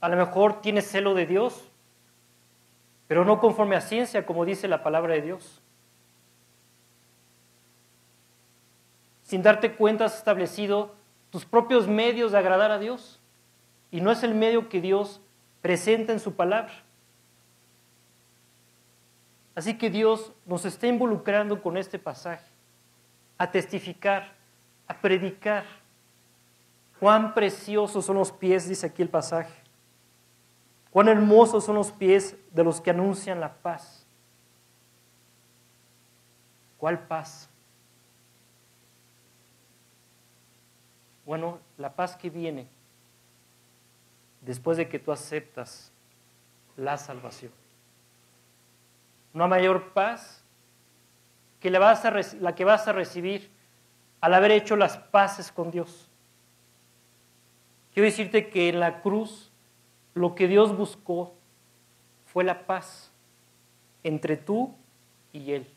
A 0.00 0.08
lo 0.08 0.16
mejor 0.16 0.60
tienes 0.60 0.90
celo 0.90 1.14
de 1.14 1.26
Dios, 1.26 1.70
pero 3.06 3.24
no 3.24 3.38
conforme 3.38 3.76
a 3.76 3.80
ciencia, 3.80 4.26
como 4.26 4.44
dice 4.44 4.66
la 4.66 4.82
palabra 4.82 5.14
de 5.14 5.22
Dios. 5.22 5.62
sin 9.32 9.40
darte 9.40 9.72
cuenta 9.76 10.04
has 10.04 10.18
establecido 10.18 10.94
tus 11.30 11.46
propios 11.46 11.88
medios 11.88 12.32
de 12.32 12.38
agradar 12.38 12.70
a 12.70 12.78
Dios. 12.78 13.18
Y 13.90 14.02
no 14.02 14.10
es 14.10 14.22
el 14.22 14.34
medio 14.34 14.68
que 14.68 14.82
Dios 14.82 15.22
presenta 15.62 16.12
en 16.12 16.20
su 16.20 16.34
palabra. 16.34 16.74
Así 19.54 19.78
que 19.78 19.88
Dios 19.88 20.32
nos 20.44 20.66
está 20.66 20.86
involucrando 20.86 21.62
con 21.62 21.78
este 21.78 21.98
pasaje 21.98 22.51
a 23.42 23.50
testificar, 23.50 24.32
a 24.86 24.94
predicar. 24.94 25.64
Cuán 27.00 27.34
preciosos 27.34 28.04
son 28.04 28.14
los 28.14 28.30
pies, 28.30 28.68
dice 28.68 28.86
aquí 28.86 29.02
el 29.02 29.08
pasaje, 29.08 29.52
Cuán 30.92 31.08
hermosos 31.08 31.64
son 31.64 31.74
los 31.74 31.90
pies 31.90 32.36
de 32.52 32.62
los 32.62 32.80
que 32.80 32.90
anuncian 32.90 33.40
la 33.40 33.52
paz. 33.52 34.06
¿Cuál 36.78 37.00
paz? 37.08 37.48
Bueno, 41.26 41.58
la 41.78 41.92
paz 41.92 42.14
que 42.14 42.30
viene 42.30 42.68
después 44.40 44.76
de 44.76 44.88
que 44.88 45.00
tú 45.00 45.10
aceptas 45.10 45.90
la 46.76 46.96
salvación. 46.96 47.50
Una 49.34 49.48
mayor 49.48 49.92
paz 49.94 50.41
que 51.62 51.70
la, 51.70 51.78
vas 51.78 52.04
a, 52.04 52.12
la 52.40 52.56
que 52.56 52.64
vas 52.64 52.88
a 52.88 52.92
recibir 52.92 53.48
al 54.20 54.34
haber 54.34 54.50
hecho 54.50 54.74
las 54.74 54.98
paces 54.98 55.52
con 55.52 55.70
Dios. 55.70 56.10
Quiero 57.94 58.06
decirte 58.06 58.50
que 58.50 58.68
en 58.68 58.80
la 58.80 59.00
cruz 59.00 59.52
lo 60.14 60.34
que 60.34 60.48
Dios 60.48 60.76
buscó 60.76 61.32
fue 62.26 62.42
la 62.42 62.66
paz 62.66 63.12
entre 64.02 64.36
tú 64.36 64.74
y 65.32 65.52
Él. 65.52 65.68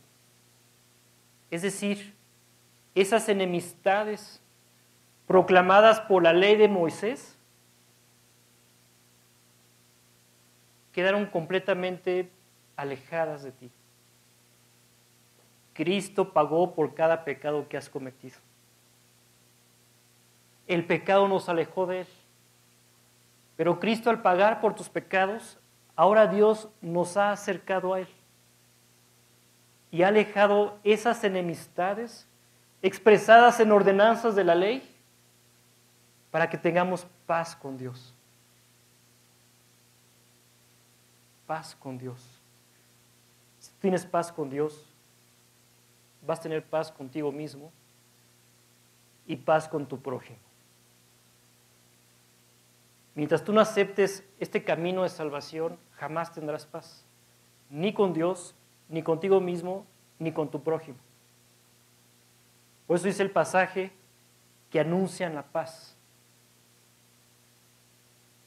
Es 1.51 1.61
decir, 1.61 2.15
esas 2.95 3.29
enemistades 3.29 4.41
proclamadas 5.27 6.01
por 6.01 6.23
la 6.23 6.33
ley 6.33 6.55
de 6.55 6.67
Moisés 6.67 7.37
quedaron 10.91 11.27
completamente 11.27 12.31
alejadas 12.75 13.43
de 13.43 13.51
ti. 13.51 13.71
Cristo 15.75 16.31
pagó 16.31 16.73
por 16.73 16.95
cada 16.95 17.25
pecado 17.25 17.67
que 17.67 17.75
has 17.75 17.89
cometido. 17.89 18.37
El 20.67 20.85
pecado 20.85 21.27
nos 21.27 21.49
alejó 21.49 21.85
de 21.85 22.01
Él. 22.01 22.07
Pero 23.57 23.79
Cristo 23.79 24.09
al 24.09 24.21
pagar 24.21 24.61
por 24.61 24.73
tus 24.73 24.87
pecados, 24.87 25.59
ahora 25.95 26.27
Dios 26.27 26.69
nos 26.81 27.17
ha 27.17 27.31
acercado 27.31 27.93
a 27.93 27.99
Él. 27.99 28.07
Y 29.91 30.03
ha 30.03 30.07
alejado 30.07 30.79
esas 30.83 31.23
enemistades 31.25 32.25
expresadas 32.81 33.59
en 33.59 33.71
ordenanzas 33.73 34.33
de 34.33 34.45
la 34.45 34.55
ley 34.55 34.95
para 36.31 36.49
que 36.49 36.57
tengamos 36.57 37.05
paz 37.25 37.53
con 37.53 37.77
Dios. 37.77 38.13
Paz 41.45 41.75
con 41.75 41.97
Dios. 41.97 42.25
Si 43.59 43.71
tienes 43.81 44.05
paz 44.05 44.31
con 44.31 44.49
Dios, 44.49 44.94
vas 46.25 46.39
a 46.39 46.43
tener 46.43 46.63
paz 46.63 46.91
contigo 46.91 47.31
mismo 47.31 47.71
y 49.25 49.35
paz 49.35 49.67
con 49.67 49.85
tu 49.85 50.01
prójimo. 50.01 50.39
Mientras 53.15 53.43
tú 53.43 53.53
no 53.53 53.61
aceptes 53.61 54.23
este 54.39 54.63
camino 54.63 55.03
de 55.03 55.09
salvación, 55.09 55.77
jamás 55.93 56.33
tendrás 56.33 56.65
paz, 56.65 57.05
ni 57.69 57.93
con 57.93 58.13
Dios, 58.13 58.53
ni 58.89 59.03
contigo 59.03 59.39
mismo, 59.39 59.85
ni 60.19 60.31
con 60.31 60.51
tu 60.51 60.61
prójimo. 60.61 60.97
Por 62.87 62.97
eso 62.97 63.07
dice 63.07 63.23
el 63.23 63.31
pasaje 63.31 63.91
que 64.69 64.79
anuncian 64.79 65.33
la 65.33 65.43
paz. 65.43 65.95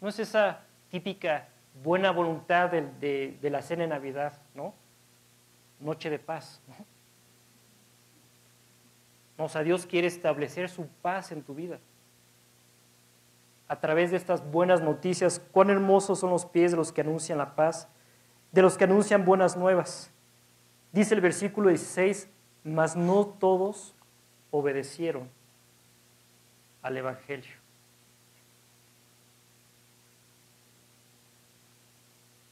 No 0.01 0.09
es 0.09 0.19
esa 0.19 0.61
típica 0.91 1.49
buena 1.83 2.11
voluntad 2.11 2.71
de, 2.71 3.39
la 3.43 3.63
cena 3.63 3.83
de 3.83 3.89
Navidad, 3.89 4.35
¿no? 4.55 4.75
Noche 5.81 6.11
de 6.11 6.19
paz. 6.19 6.61
¿no? 6.69 6.98
O 9.39 9.49
sea, 9.49 9.63
Dios 9.63 9.87
quiere 9.87 10.09
establecer 10.09 10.69
su 10.69 10.87
paz 11.01 11.33
en 11.33 11.43
tu 11.43 11.55
vida 11.55 11.79
a 13.69 13.79
través 13.79 14.11
de 14.11 14.17
estas 14.17 14.51
buenas 14.51 14.81
noticias, 14.81 15.43
cuán 15.53 15.69
hermosos 15.69 16.19
son 16.19 16.31
los 16.31 16.47
pies 16.47 16.71
de 16.71 16.79
los 16.79 16.91
que 16.91 17.03
anuncian 17.03 17.37
la 17.39 17.55
paz, 17.55 17.87
de 18.51 18.63
los 18.63 18.79
que 18.79 18.85
anuncian 18.85 19.27
buenas 19.27 19.57
nuevas. 19.57 20.11
Dice 20.91 21.15
el 21.15 21.21
versículo 21.21 21.69
16, 21.69 22.31
mas 22.65 22.97
no 22.97 23.27
todos 23.27 23.95
obedecieron 24.51 25.29
al 26.81 26.97
Evangelio. 26.97 27.53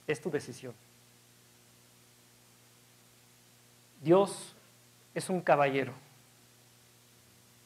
Es 0.07 0.21
tu 0.21 0.31
decisión. 0.31 0.75
Dios 4.03 4.55
es 5.15 5.31
un 5.31 5.41
caballero. 5.41 6.06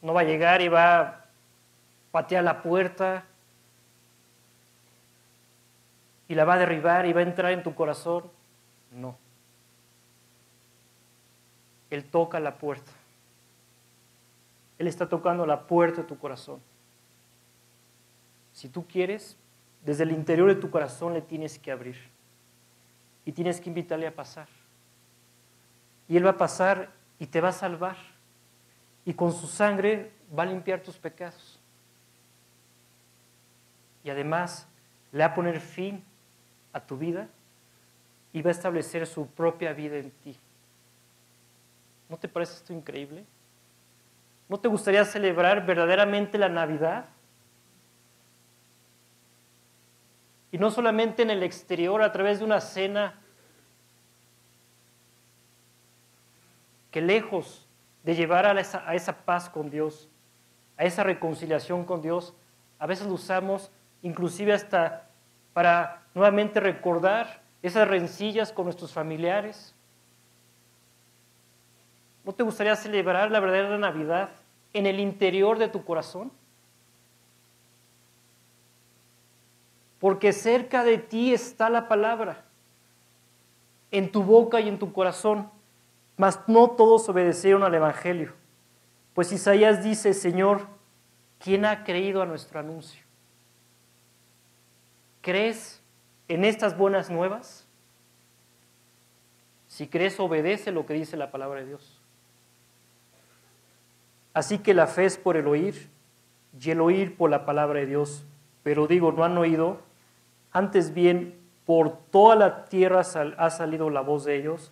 No 0.01 0.13
va 0.13 0.21
a 0.21 0.25
llegar 0.25 0.61
y 0.61 0.67
va 0.67 0.99
a 0.99 1.25
patear 2.11 2.43
la 2.43 2.61
puerta 2.61 3.23
y 6.27 6.35
la 6.35 6.45
va 6.45 6.53
a 6.53 6.59
derribar 6.59 7.05
y 7.05 7.13
va 7.13 7.19
a 7.19 7.23
entrar 7.23 7.51
en 7.51 7.61
tu 7.61 7.75
corazón. 7.75 8.23
No. 8.91 9.17
Él 11.89 12.05
toca 12.05 12.39
la 12.39 12.55
puerta. 12.55 12.91
Él 14.79 14.87
está 14.87 15.09
tocando 15.09 15.45
la 15.45 15.67
puerta 15.67 16.01
de 16.01 16.07
tu 16.07 16.17
corazón. 16.17 16.61
Si 18.53 18.69
tú 18.69 18.87
quieres, 18.87 19.37
desde 19.83 20.03
el 20.03 20.11
interior 20.11 20.47
de 20.47 20.55
tu 20.55 20.71
corazón 20.71 21.13
le 21.13 21.21
tienes 21.21 21.59
que 21.59 21.71
abrir. 21.71 21.97
Y 23.25 23.33
tienes 23.33 23.59
que 23.59 23.69
invitarle 23.69 24.07
a 24.07 24.15
pasar. 24.15 24.47
Y 26.07 26.17
Él 26.17 26.25
va 26.25 26.31
a 26.31 26.37
pasar 26.37 26.89
y 27.19 27.27
te 27.27 27.41
va 27.41 27.49
a 27.49 27.53
salvar. 27.53 27.97
Y 29.05 29.13
con 29.13 29.31
su 29.31 29.47
sangre 29.47 30.11
va 30.37 30.43
a 30.43 30.45
limpiar 30.45 30.81
tus 30.81 30.97
pecados. 30.97 31.59
Y 34.03 34.09
además 34.09 34.67
le 35.11 35.19
va 35.19 35.25
a 35.25 35.33
poner 35.33 35.59
fin 35.59 36.03
a 36.73 36.79
tu 36.79 36.97
vida 36.97 37.27
y 38.33 38.41
va 38.41 38.49
a 38.49 38.51
establecer 38.51 39.05
su 39.05 39.27
propia 39.27 39.73
vida 39.73 39.97
en 39.97 40.11
ti. 40.11 40.37
¿No 42.09 42.17
te 42.17 42.27
parece 42.27 42.55
esto 42.55 42.73
increíble? 42.73 43.25
¿No 44.47 44.59
te 44.59 44.67
gustaría 44.67 45.05
celebrar 45.05 45.65
verdaderamente 45.65 46.37
la 46.37 46.49
Navidad? 46.49 47.05
Y 50.51 50.57
no 50.57 50.69
solamente 50.69 51.21
en 51.21 51.29
el 51.29 51.43
exterior, 51.43 52.01
a 52.01 52.11
través 52.11 52.39
de 52.39 52.45
una 52.45 52.59
cena, 52.59 53.17
que 56.91 56.99
lejos 56.99 57.65
de 58.03 58.15
llevar 58.15 58.45
a 58.45 58.59
esa, 58.95 59.17
paz 59.25 59.49
con 59.49 59.69
Dios, 59.69 60.09
a 60.77 60.85
esa 60.85 61.03
reconciliación 61.03 61.85
con 61.85 62.01
Dios, 62.01 62.33
a 62.79 62.87
veces 62.87 63.07
lo 63.07 63.13
usamos 63.13 63.71
inclusive 64.01 64.53
hasta 64.53 65.07
para 65.53 66.03
nuevamente 66.15 66.59
recordar 66.59 67.41
esas 67.61 67.87
rencillas 67.87 68.51
con 68.51 68.65
nuestros 68.65 68.91
familiares. 68.91 69.75
¿No 72.23 72.33
te 72.33 72.43
gustaría 72.43 72.75
celebrar 72.75 73.29
la 73.29 73.39
verdadera 73.39 73.77
Navidad 73.77 74.29
en 74.73 74.85
el 74.85 74.99
interior 74.99 75.59
de 75.59 75.67
tu 75.67 75.83
corazón? 75.83 76.31
Porque 79.99 80.33
cerca 80.33 80.83
de 80.83 80.97
ti 80.97 81.33
está 81.33 81.69
la 81.69 81.87
palabra, 81.87 82.43
en 83.91 84.11
tu 84.11 84.23
boca 84.23 84.59
y 84.59 84.67
en 84.67 84.79
tu 84.79 84.91
corazón, 84.93 85.51
mas 86.21 86.39
no 86.47 86.69
todos 86.69 87.09
obedecieron 87.09 87.63
al 87.63 87.73
Evangelio. 87.73 88.33
Pues 89.15 89.31
Isaías 89.31 89.83
dice, 89.83 90.13
Señor, 90.13 90.67
¿quién 91.39 91.65
ha 91.65 91.83
creído 91.83 92.21
a 92.21 92.27
nuestro 92.27 92.59
anuncio? 92.59 93.01
¿Crees 95.21 95.81
en 96.27 96.45
estas 96.45 96.77
buenas 96.77 97.09
nuevas? 97.09 97.67
Si 99.67 99.87
crees, 99.87 100.19
obedece 100.19 100.71
lo 100.71 100.85
que 100.85 100.93
dice 100.93 101.17
la 101.17 101.31
palabra 101.31 101.61
de 101.61 101.65
Dios. 101.65 101.99
Así 104.35 104.59
que 104.59 104.75
la 104.75 104.85
fe 104.85 105.05
es 105.05 105.17
por 105.17 105.37
el 105.37 105.47
oír 105.47 105.89
y 106.61 106.69
el 106.69 106.81
oír 106.81 107.17
por 107.17 107.31
la 107.31 107.47
palabra 107.47 107.79
de 107.79 107.87
Dios. 107.87 108.25
Pero 108.61 108.85
digo, 108.85 109.11
no 109.11 109.23
han 109.23 109.39
oído, 109.39 109.79
antes 110.51 110.93
bien 110.93 111.35
por 111.65 111.97
toda 111.97 112.35
la 112.35 112.65
tierra 112.65 112.99
ha 112.99 113.49
salido 113.49 113.89
la 113.89 114.01
voz 114.01 114.23
de 114.25 114.35
ellos 114.35 114.71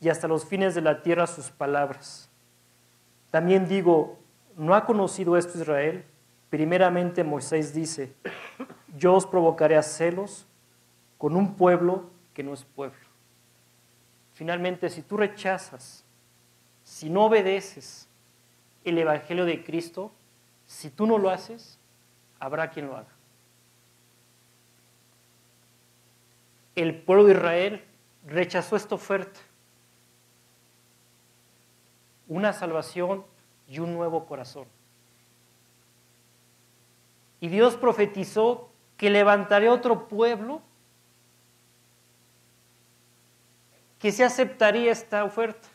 y 0.00 0.08
hasta 0.08 0.28
los 0.28 0.44
fines 0.44 0.74
de 0.74 0.82
la 0.82 1.02
tierra 1.02 1.26
sus 1.26 1.50
palabras. 1.50 2.28
También 3.30 3.66
digo, 3.66 4.18
¿no 4.56 4.74
ha 4.74 4.84
conocido 4.84 5.36
esto 5.36 5.58
Israel? 5.58 6.04
Primeramente 6.50 7.24
Moisés 7.24 7.74
dice, 7.74 8.14
yo 8.96 9.14
os 9.14 9.26
provocaré 9.26 9.76
a 9.76 9.82
celos 9.82 10.46
con 11.18 11.36
un 11.36 11.54
pueblo 11.54 12.10
que 12.34 12.42
no 12.42 12.54
es 12.54 12.64
pueblo. 12.64 13.06
Finalmente, 14.34 14.90
si 14.90 15.02
tú 15.02 15.16
rechazas, 15.16 16.04
si 16.84 17.08
no 17.08 17.24
obedeces 17.24 18.08
el 18.84 18.98
Evangelio 18.98 19.44
de 19.44 19.64
Cristo, 19.64 20.12
si 20.66 20.90
tú 20.90 21.06
no 21.06 21.18
lo 21.18 21.30
haces, 21.30 21.78
habrá 22.38 22.70
quien 22.70 22.86
lo 22.86 22.96
haga. 22.96 23.08
El 26.74 27.00
pueblo 27.02 27.24
de 27.24 27.32
Israel 27.32 27.84
rechazó 28.26 28.76
esta 28.76 28.94
oferta 28.94 29.40
una 32.28 32.52
salvación 32.52 33.24
y 33.68 33.78
un 33.78 33.94
nuevo 33.94 34.26
corazón. 34.26 34.66
Y 37.40 37.48
Dios 37.48 37.76
profetizó 37.76 38.70
que 38.96 39.10
levantaré 39.10 39.68
otro 39.68 40.08
pueblo 40.08 40.62
que 43.98 44.12
se 44.12 44.24
aceptaría 44.24 44.92
esta 44.92 45.24
oferta. 45.24 45.68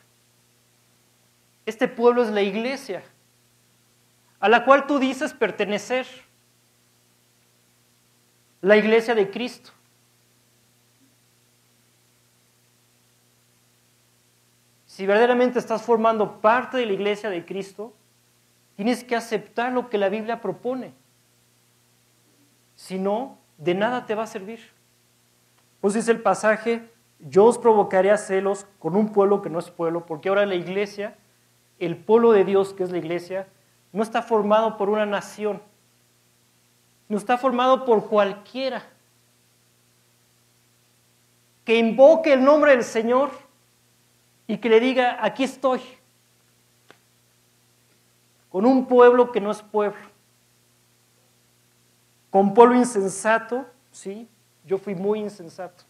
Este 1.66 1.86
pueblo 1.86 2.22
es 2.22 2.30
la 2.30 2.42
iglesia, 2.42 3.02
a 4.40 4.48
la 4.48 4.64
cual 4.64 4.86
tú 4.86 4.98
dices 4.98 5.32
pertenecer, 5.32 6.06
la 8.60 8.76
iglesia 8.76 9.14
de 9.14 9.30
Cristo. 9.30 9.70
Si 14.92 15.06
verdaderamente 15.06 15.58
estás 15.58 15.80
formando 15.80 16.42
parte 16.42 16.76
de 16.76 16.84
la 16.84 16.92
iglesia 16.92 17.30
de 17.30 17.46
Cristo, 17.46 17.94
tienes 18.76 19.02
que 19.04 19.16
aceptar 19.16 19.72
lo 19.72 19.88
que 19.88 19.96
la 19.96 20.10
Biblia 20.10 20.42
propone. 20.42 20.92
Si 22.74 22.98
no, 22.98 23.38
de 23.56 23.72
nada 23.72 24.04
te 24.04 24.14
va 24.14 24.24
a 24.24 24.26
servir. 24.26 24.60
Pues 25.80 25.94
dice 25.94 26.10
el 26.10 26.20
pasaje, 26.20 26.92
yo 27.20 27.46
os 27.46 27.56
provocaré 27.56 28.10
a 28.10 28.18
celos 28.18 28.66
con 28.78 28.94
un 28.94 29.14
pueblo 29.14 29.40
que 29.40 29.48
no 29.48 29.60
es 29.60 29.70
pueblo, 29.70 30.04
porque 30.04 30.28
ahora 30.28 30.44
la 30.44 30.56
iglesia, 30.56 31.16
el 31.78 31.96
pueblo 31.96 32.32
de 32.32 32.44
Dios 32.44 32.74
que 32.74 32.82
es 32.82 32.90
la 32.90 32.98
iglesia, 32.98 33.48
no 33.92 34.02
está 34.02 34.20
formado 34.20 34.76
por 34.76 34.90
una 34.90 35.06
nación, 35.06 35.62
no 37.08 37.16
está 37.16 37.38
formado 37.38 37.86
por 37.86 38.10
cualquiera 38.10 38.84
que 41.64 41.78
invoque 41.78 42.34
el 42.34 42.44
nombre 42.44 42.72
del 42.72 42.84
Señor 42.84 43.41
y 44.52 44.58
que 44.58 44.68
le 44.68 44.80
diga, 44.80 45.16
aquí 45.24 45.44
estoy, 45.44 45.80
con 48.50 48.66
un 48.66 48.84
pueblo 48.84 49.32
que 49.32 49.40
no 49.40 49.50
es 49.50 49.62
pueblo 49.62 50.12
con 52.28 52.52
pueblo 52.52 52.74
insensato, 52.76 53.66
sí, 53.90 54.28
yo 54.66 54.76
fui 54.76 54.94
muy 54.94 55.20
insensato. 55.20 55.84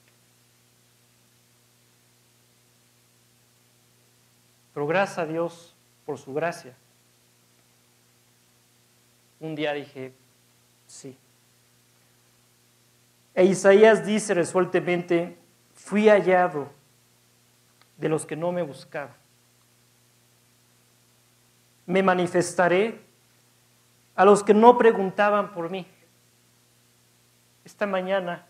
Pero 4.73 4.87
gracias 4.87 5.19
a 5.19 5.27
Dios 5.27 5.75
por 6.07 6.17
su 6.19 6.33
gracia. 6.33 6.77
Un 9.41 9.57
día 9.57 9.73
dije, 9.73 10.13
sí. 10.87 11.17
E 13.35 13.45
Isaías 13.45 14.07
dice 14.07 14.35
resueltamente, 14.35 15.37
fui 15.75 16.09
hallado 16.09 16.82
de 18.03 18.09
los 18.09 18.27
que 18.27 18.35
no 18.35 18.51
me 18.51 18.63
buscaban. 18.63 19.15
Me 21.87 22.03
manifestaré 22.03 23.01
a 24.17 24.25
los 24.25 24.43
que 24.43 24.53
no 24.53 24.77
preguntaban 24.77 25.53
por 25.53 25.71
mí 25.71 25.87
esta 27.65 27.87
mañana 27.87 28.45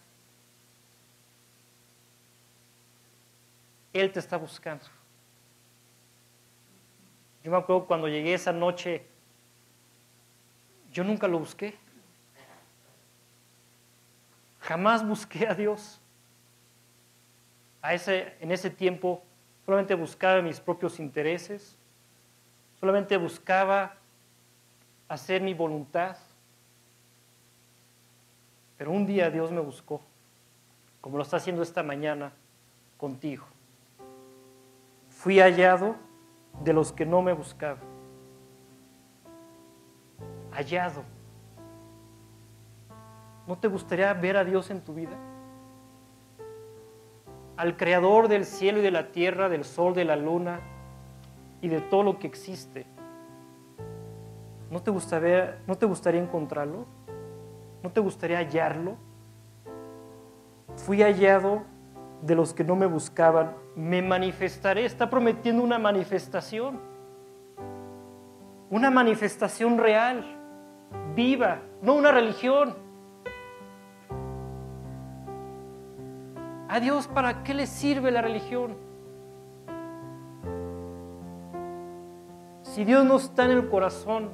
Él 3.93 4.11
te 4.11 4.21
está 4.21 4.39
buscando. 4.39 4.87
Yo 7.45 7.51
me 7.51 7.59
acuerdo 7.59 7.87
cuando 7.87 8.09
llegué 8.09 8.33
esa 8.33 8.51
noche, 8.51 9.07
yo 10.91 11.05
nunca 11.05 11.29
lo 11.29 11.41
busqué. 11.41 11.77
Jamás 14.61 15.07
busqué 15.07 15.47
a 15.47 15.55
Dios. 15.55 16.01
A 17.83 17.93
ese, 17.93 18.35
en 18.41 18.51
ese 18.51 18.71
tiempo 18.71 19.23
solamente 19.65 19.95
buscaba 19.95 20.43
mis 20.43 20.61
propios 20.61 20.99
intereses, 20.99 21.77
solamente 22.81 23.17
buscaba 23.17 23.95
hacer 25.09 25.43
mi 25.43 25.55
voluntad. 25.55 26.17
Pero 28.77 28.91
un 28.91 29.07
día 29.07 29.31
Dios 29.31 29.53
me 29.53 29.61
buscó, 29.61 30.01
como 31.01 31.17
lo 31.17 31.23
está 31.23 31.37
haciendo 31.37 31.63
esta 31.63 31.83
mañana 31.83 32.33
contigo. 32.97 33.45
Fui 35.09 35.39
hallado 35.39 35.97
de 36.65 36.73
los 36.73 36.93
que 36.93 37.07
no 37.07 37.23
me 37.23 37.33
buscaban. 37.33 37.85
Hallado. 40.51 41.05
¿No 43.47 43.57
te 43.57 43.69
gustaría 43.69 44.13
ver 44.15 44.37
a 44.37 44.45
Dios 44.45 44.71
en 44.71 44.81
tu 44.81 44.95
vida? 44.95 45.17
Al 47.57 47.77
creador 47.77 48.29
del 48.29 48.45
cielo 48.45 48.79
y 48.79 48.83
de 48.83 48.91
la 48.91 49.13
tierra, 49.13 49.49
del 49.49 49.65
sol, 49.65 49.95
de 49.95 50.05
la 50.05 50.17
luna 50.17 50.61
y 51.61 51.69
de 51.69 51.81
todo 51.81 52.03
lo 52.03 52.19
que 52.19 52.27
existe. 52.27 52.87
¿No 54.71 54.83
te 54.83 54.91
gustaría, 54.91 55.59
no 55.67 55.77
te 55.77 55.87
gustaría 55.87 56.21
encontrarlo? 56.21 56.87
¿No 57.83 57.91
te 57.91 58.01
gustaría 58.01 58.39
hallarlo? 58.39 58.97
Fui 60.77 61.03
hallado 61.03 61.63
de 62.23 62.35
los 62.35 62.55
que 62.55 62.65
no 62.65 62.77
me 62.77 62.87
buscaban. 62.87 63.55
Me 63.77 64.01
manifestaré. 64.01 64.85
Está 64.85 65.11
prometiendo 65.11 65.63
una 65.63 65.79
manifestación. 65.79 66.81
Una 68.71 68.91
manifestación 68.91 69.77
real, 69.77 70.25
viva, 71.15 71.61
no 71.83 71.95
una 71.95 72.11
religión. 72.11 72.75
A 76.73 76.81
Dios, 76.81 77.07
¿para 77.07 77.43
qué 77.43 77.53
le 77.53 77.67
sirve 77.67 78.11
la 78.11 78.23
religión? 78.23 78.79
Si 82.63 82.87
Dios 82.87 83.05
no 83.05 83.17
está 83.17 83.45
en 83.45 83.51
el 83.51 83.69
corazón, 83.69 84.31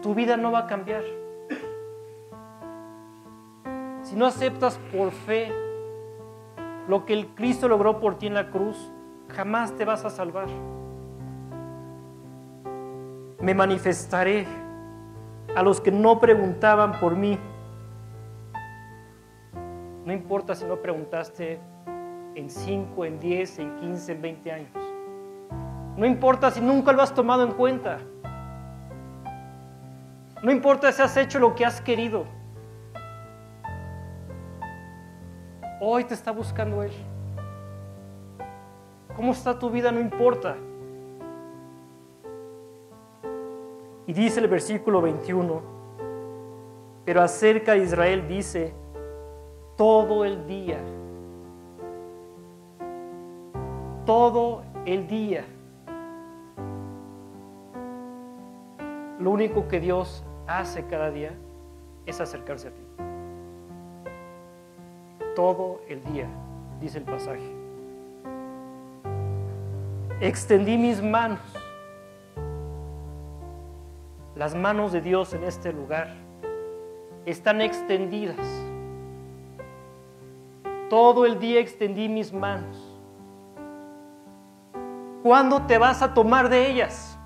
tu 0.00 0.14
vida 0.14 0.36
no 0.36 0.52
va 0.52 0.60
a 0.60 0.66
cambiar. 0.68 1.02
Si 4.02 4.14
no 4.14 4.26
aceptas 4.26 4.78
por 4.92 5.10
fe 5.10 5.52
lo 6.86 7.04
que 7.06 7.12
el 7.12 7.34
Cristo 7.34 7.66
logró 7.66 7.98
por 7.98 8.18
ti 8.18 8.28
en 8.28 8.34
la 8.34 8.52
cruz, 8.52 8.92
jamás 9.26 9.76
te 9.76 9.84
vas 9.84 10.04
a 10.04 10.10
salvar. 10.10 10.46
Me 13.40 13.52
manifestaré 13.52 14.46
a 15.56 15.62
los 15.64 15.80
que 15.80 15.90
no 15.90 16.20
preguntaban 16.20 17.00
por 17.00 17.16
mí. 17.16 17.36
No 20.04 20.12
importa 20.12 20.54
si 20.54 20.64
no 20.64 20.76
preguntaste 20.76 21.69
en 22.34 22.50
5, 22.50 23.04
en 23.04 23.20
10, 23.20 23.58
en 23.58 23.76
15, 23.76 24.12
en 24.12 24.22
20 24.22 24.52
años. 24.52 24.70
No 25.96 26.06
importa 26.06 26.50
si 26.50 26.60
nunca 26.60 26.92
lo 26.92 27.02
has 27.02 27.14
tomado 27.14 27.42
en 27.42 27.52
cuenta. 27.52 27.98
No 30.42 30.50
importa 30.50 30.90
si 30.92 31.02
has 31.02 31.16
hecho 31.16 31.38
lo 31.38 31.54
que 31.54 31.64
has 31.66 31.80
querido. 31.80 32.24
Hoy 35.80 36.04
te 36.04 36.14
está 36.14 36.30
buscando 36.30 36.82
Él. 36.82 36.92
¿Cómo 39.16 39.32
está 39.32 39.58
tu 39.58 39.70
vida? 39.70 39.92
No 39.92 40.00
importa. 40.00 40.56
Y 44.06 44.12
dice 44.12 44.40
el 44.40 44.48
versículo 44.48 45.02
21, 45.02 45.60
pero 47.04 47.22
acerca 47.22 47.72
de 47.72 47.84
Israel 47.84 48.26
dice, 48.26 48.74
todo 49.76 50.24
el 50.24 50.46
día, 50.46 50.78
todo 54.04 54.62
el 54.86 55.06
día. 55.06 55.44
Lo 59.18 59.30
único 59.30 59.68
que 59.68 59.80
Dios 59.80 60.24
hace 60.46 60.86
cada 60.86 61.10
día 61.10 61.32
es 62.06 62.20
acercarse 62.20 62.68
a 62.68 62.70
ti 62.70 62.90
todo 65.34 65.80
el 65.88 66.04
día, 66.04 66.28
dice 66.80 66.98
el 66.98 67.04
pasaje. 67.04 67.50
Extendí 70.20 70.76
mis 70.76 71.02
manos, 71.02 71.40
las 74.36 74.54
manos 74.54 74.92
de 74.92 75.00
Dios 75.00 75.32
en 75.32 75.44
este 75.44 75.72
lugar 75.72 76.14
están 77.24 77.62
extendidas. 77.62 78.36
Todo 80.90 81.24
el 81.24 81.38
día 81.38 81.60
extendí 81.60 82.08
mis 82.08 82.32
manos. 82.32 82.89
¿Cuándo 85.22 85.62
te 85.66 85.76
vas 85.76 86.00
a 86.00 86.14
tomar 86.14 86.48
de 86.48 86.70
ellas? 86.70 87.18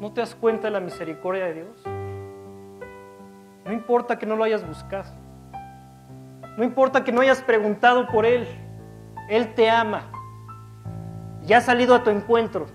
¿No 0.00 0.12
te 0.12 0.20
das 0.20 0.34
cuenta 0.34 0.66
de 0.66 0.72
la 0.72 0.80
misericordia 0.80 1.44
de 1.44 1.54
Dios? 1.54 1.84
No 3.64 3.72
importa 3.72 4.18
que 4.18 4.26
no 4.26 4.34
lo 4.34 4.42
hayas 4.42 4.66
buscado. 4.66 5.14
No 6.58 6.64
importa 6.64 7.04
que 7.04 7.12
no 7.12 7.20
hayas 7.20 7.40
preguntado 7.40 8.08
por 8.08 8.26
Él. 8.26 8.48
Él 9.28 9.54
te 9.54 9.70
ama. 9.70 10.10
Ya 11.42 11.58
ha 11.58 11.60
salido 11.60 11.94
a 11.94 12.02
tu 12.02 12.10
encuentro. 12.10 12.66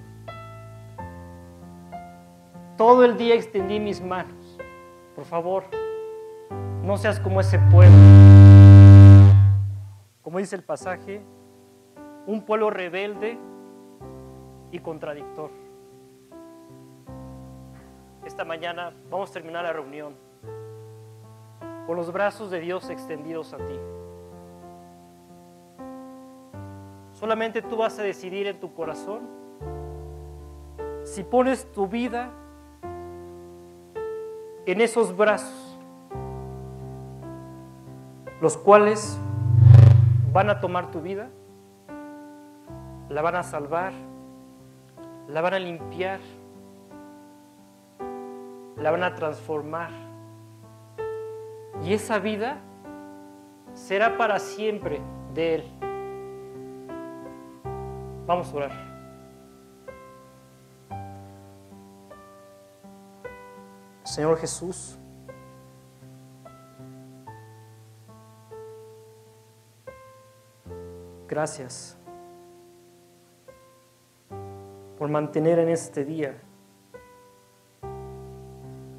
Todo 2.77 3.03
el 3.03 3.17
día 3.17 3.35
extendí 3.35 3.81
mis 3.81 4.01
manos. 4.01 4.57
Por 5.13 5.25
favor, 5.25 5.65
no 6.83 6.95
seas 6.95 7.19
como 7.19 7.41
ese 7.41 7.59
pueblo. 7.59 8.36
Como 10.27 10.39
dice 10.39 10.57
el 10.57 10.63
pasaje, 10.63 11.21
un 12.25 12.41
pueblo 12.41 12.69
rebelde 12.69 13.37
y 14.71 14.79
contradictor 14.79 15.51
esta 18.25 18.43
mañana 18.43 18.93
vamos 19.09 19.29
a 19.29 19.33
terminar 19.33 19.63
la 19.63 19.71
reunión. 19.71 20.17
con 21.85 21.95
los 21.95 22.11
brazos 22.11 22.51
de 22.51 22.59
Dios 22.59 22.89
extendidos 22.89 23.53
a 23.53 23.57
ti. 23.57 23.79
Solamente 27.13 27.61
tú 27.61 27.77
vas 27.77 27.97
a 27.97 28.03
decidir 28.03 28.47
en 28.47 28.59
tu 28.59 28.73
corazón 28.73 29.29
si 31.05 31.23
pones 31.23 31.71
tu 31.71 31.87
vida 31.87 32.33
en 34.65 34.81
esos 34.81 35.15
brazos, 35.15 35.79
los 38.41 38.57
cuales 38.57 39.17
van 40.37 40.51
a 40.51 40.59
tomar 40.59 40.91
tu 40.91 41.01
vida, 41.01 41.29
la 43.09 43.23
van 43.23 43.37
a 43.37 43.41
salvar, 43.41 43.91
la 45.27 45.41
van 45.41 45.55
a 45.55 45.57
limpiar, 45.57 46.19
la 48.75 48.91
van 48.91 49.03
a 49.03 49.15
transformar. 49.15 49.89
Y 51.83 51.91
esa 51.91 52.19
vida 52.19 52.59
será 53.73 54.15
para 54.15 54.37
siempre 54.37 55.01
de 55.33 55.55
Él. 55.55 55.63
Vamos 58.27 58.53
a 58.53 58.57
orar. 58.57 58.71
Señor 64.03 64.37
Jesús, 64.37 64.99
gracias 71.37 71.95
por 74.97 75.07
mantener 75.07 75.59
en 75.59 75.69
este 75.69 76.03
día 76.03 76.35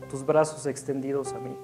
tus 0.08 0.24
brazos 0.24 0.64
extendidos 0.66 1.32
a 1.32 1.40
mí. 1.40 1.56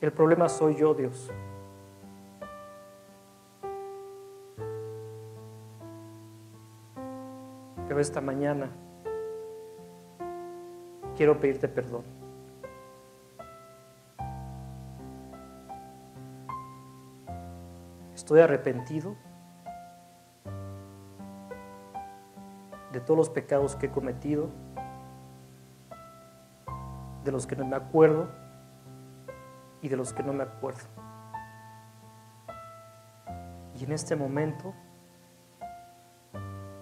El 0.00 0.12
problema 0.12 0.48
soy 0.48 0.76
yo, 0.76 0.94
Dios. 0.94 1.28
Pero 7.88 7.98
esta 7.98 8.20
mañana 8.20 8.70
quiero 11.16 11.40
pedirte 11.40 11.66
perdón. 11.66 12.23
Estoy 18.24 18.40
arrepentido 18.40 19.16
de 22.90 23.00
todos 23.00 23.18
los 23.18 23.28
pecados 23.28 23.76
que 23.76 23.84
he 23.84 23.90
cometido, 23.90 24.48
de 27.22 27.32
los 27.32 27.46
que 27.46 27.54
no 27.54 27.66
me 27.66 27.76
acuerdo 27.76 28.30
y 29.82 29.90
de 29.90 29.96
los 29.98 30.14
que 30.14 30.22
no 30.22 30.32
me 30.32 30.42
acuerdo. 30.42 30.80
Y 33.78 33.84
en 33.84 33.92
este 33.92 34.16
momento 34.16 34.72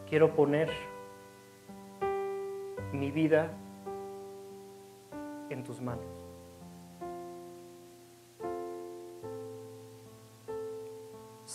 quiero 0.08 0.36
poner 0.36 0.70
mi 2.92 3.10
vida 3.10 3.50
en 5.50 5.64
tus 5.64 5.80
manos. 5.80 6.21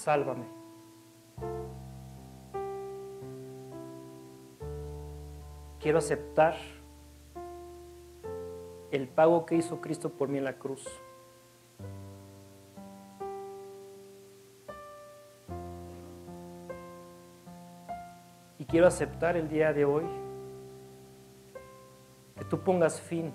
Sálvame. 0.08 0.45
Quiero 5.82 5.97
aceptar 5.97 6.55
el 8.91 9.10
pago 9.10 9.45
que 9.45 9.55
hizo 9.55 9.82
Cristo 9.82 10.10
por 10.10 10.30
mí 10.30 10.38
en 10.38 10.45
la 10.45 10.53
cruz. 10.53 10.88
Y 18.60 18.64
quiero 18.64 18.88
aceptar 18.88 19.36
el 19.36 19.49
día 19.49 19.74
de 19.74 19.84
hoy 19.84 20.05
que 22.38 22.45
tú 22.45 22.62
pongas 22.62 23.01
fin 23.01 23.34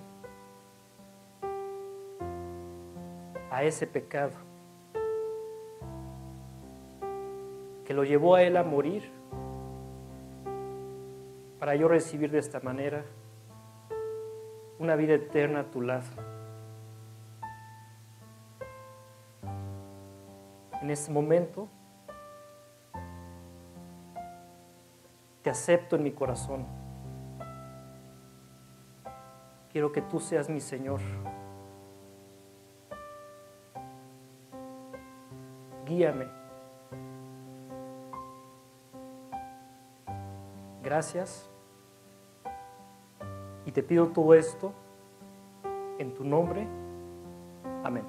a 3.51 3.63
ese 3.63 3.87
pecado 3.87 4.52
que 7.93 7.97
lo 7.97 8.05
llevó 8.05 8.37
a 8.37 8.43
Él 8.43 8.57
a 8.57 8.63
morir 8.63 9.13
para 11.59 11.77
yo 11.77 11.89
recibir 11.89 12.31
de 12.31 12.39
esta 12.39 12.59
manera 12.61 13.05
una 14.79 14.97
vida 14.97 15.13
eterna 15.13 15.61
a 15.61 15.65
tu 15.65 15.83
lado. 15.83 16.07
En 20.81 20.89
este 20.89 21.13
momento 21.13 21.69
te 25.43 25.51
acepto 25.51 25.97
en 25.97 26.05
mi 26.05 26.13
corazón. 26.13 26.65
Quiero 29.71 29.93
que 29.93 30.01
tú 30.01 30.19
seas 30.19 30.49
mi 30.49 30.61
Señor. 30.61 31.01
Guíame. 35.85 36.42
Gracias. 40.93 41.49
Y 43.65 43.73
te 43.73 43.83
pido 43.83 44.09
todo 44.09 44.35
esto 44.35 44.75
en 45.99 46.13
tu 46.13 46.23
nombre. 46.23 46.69
Amén. 47.83 48.05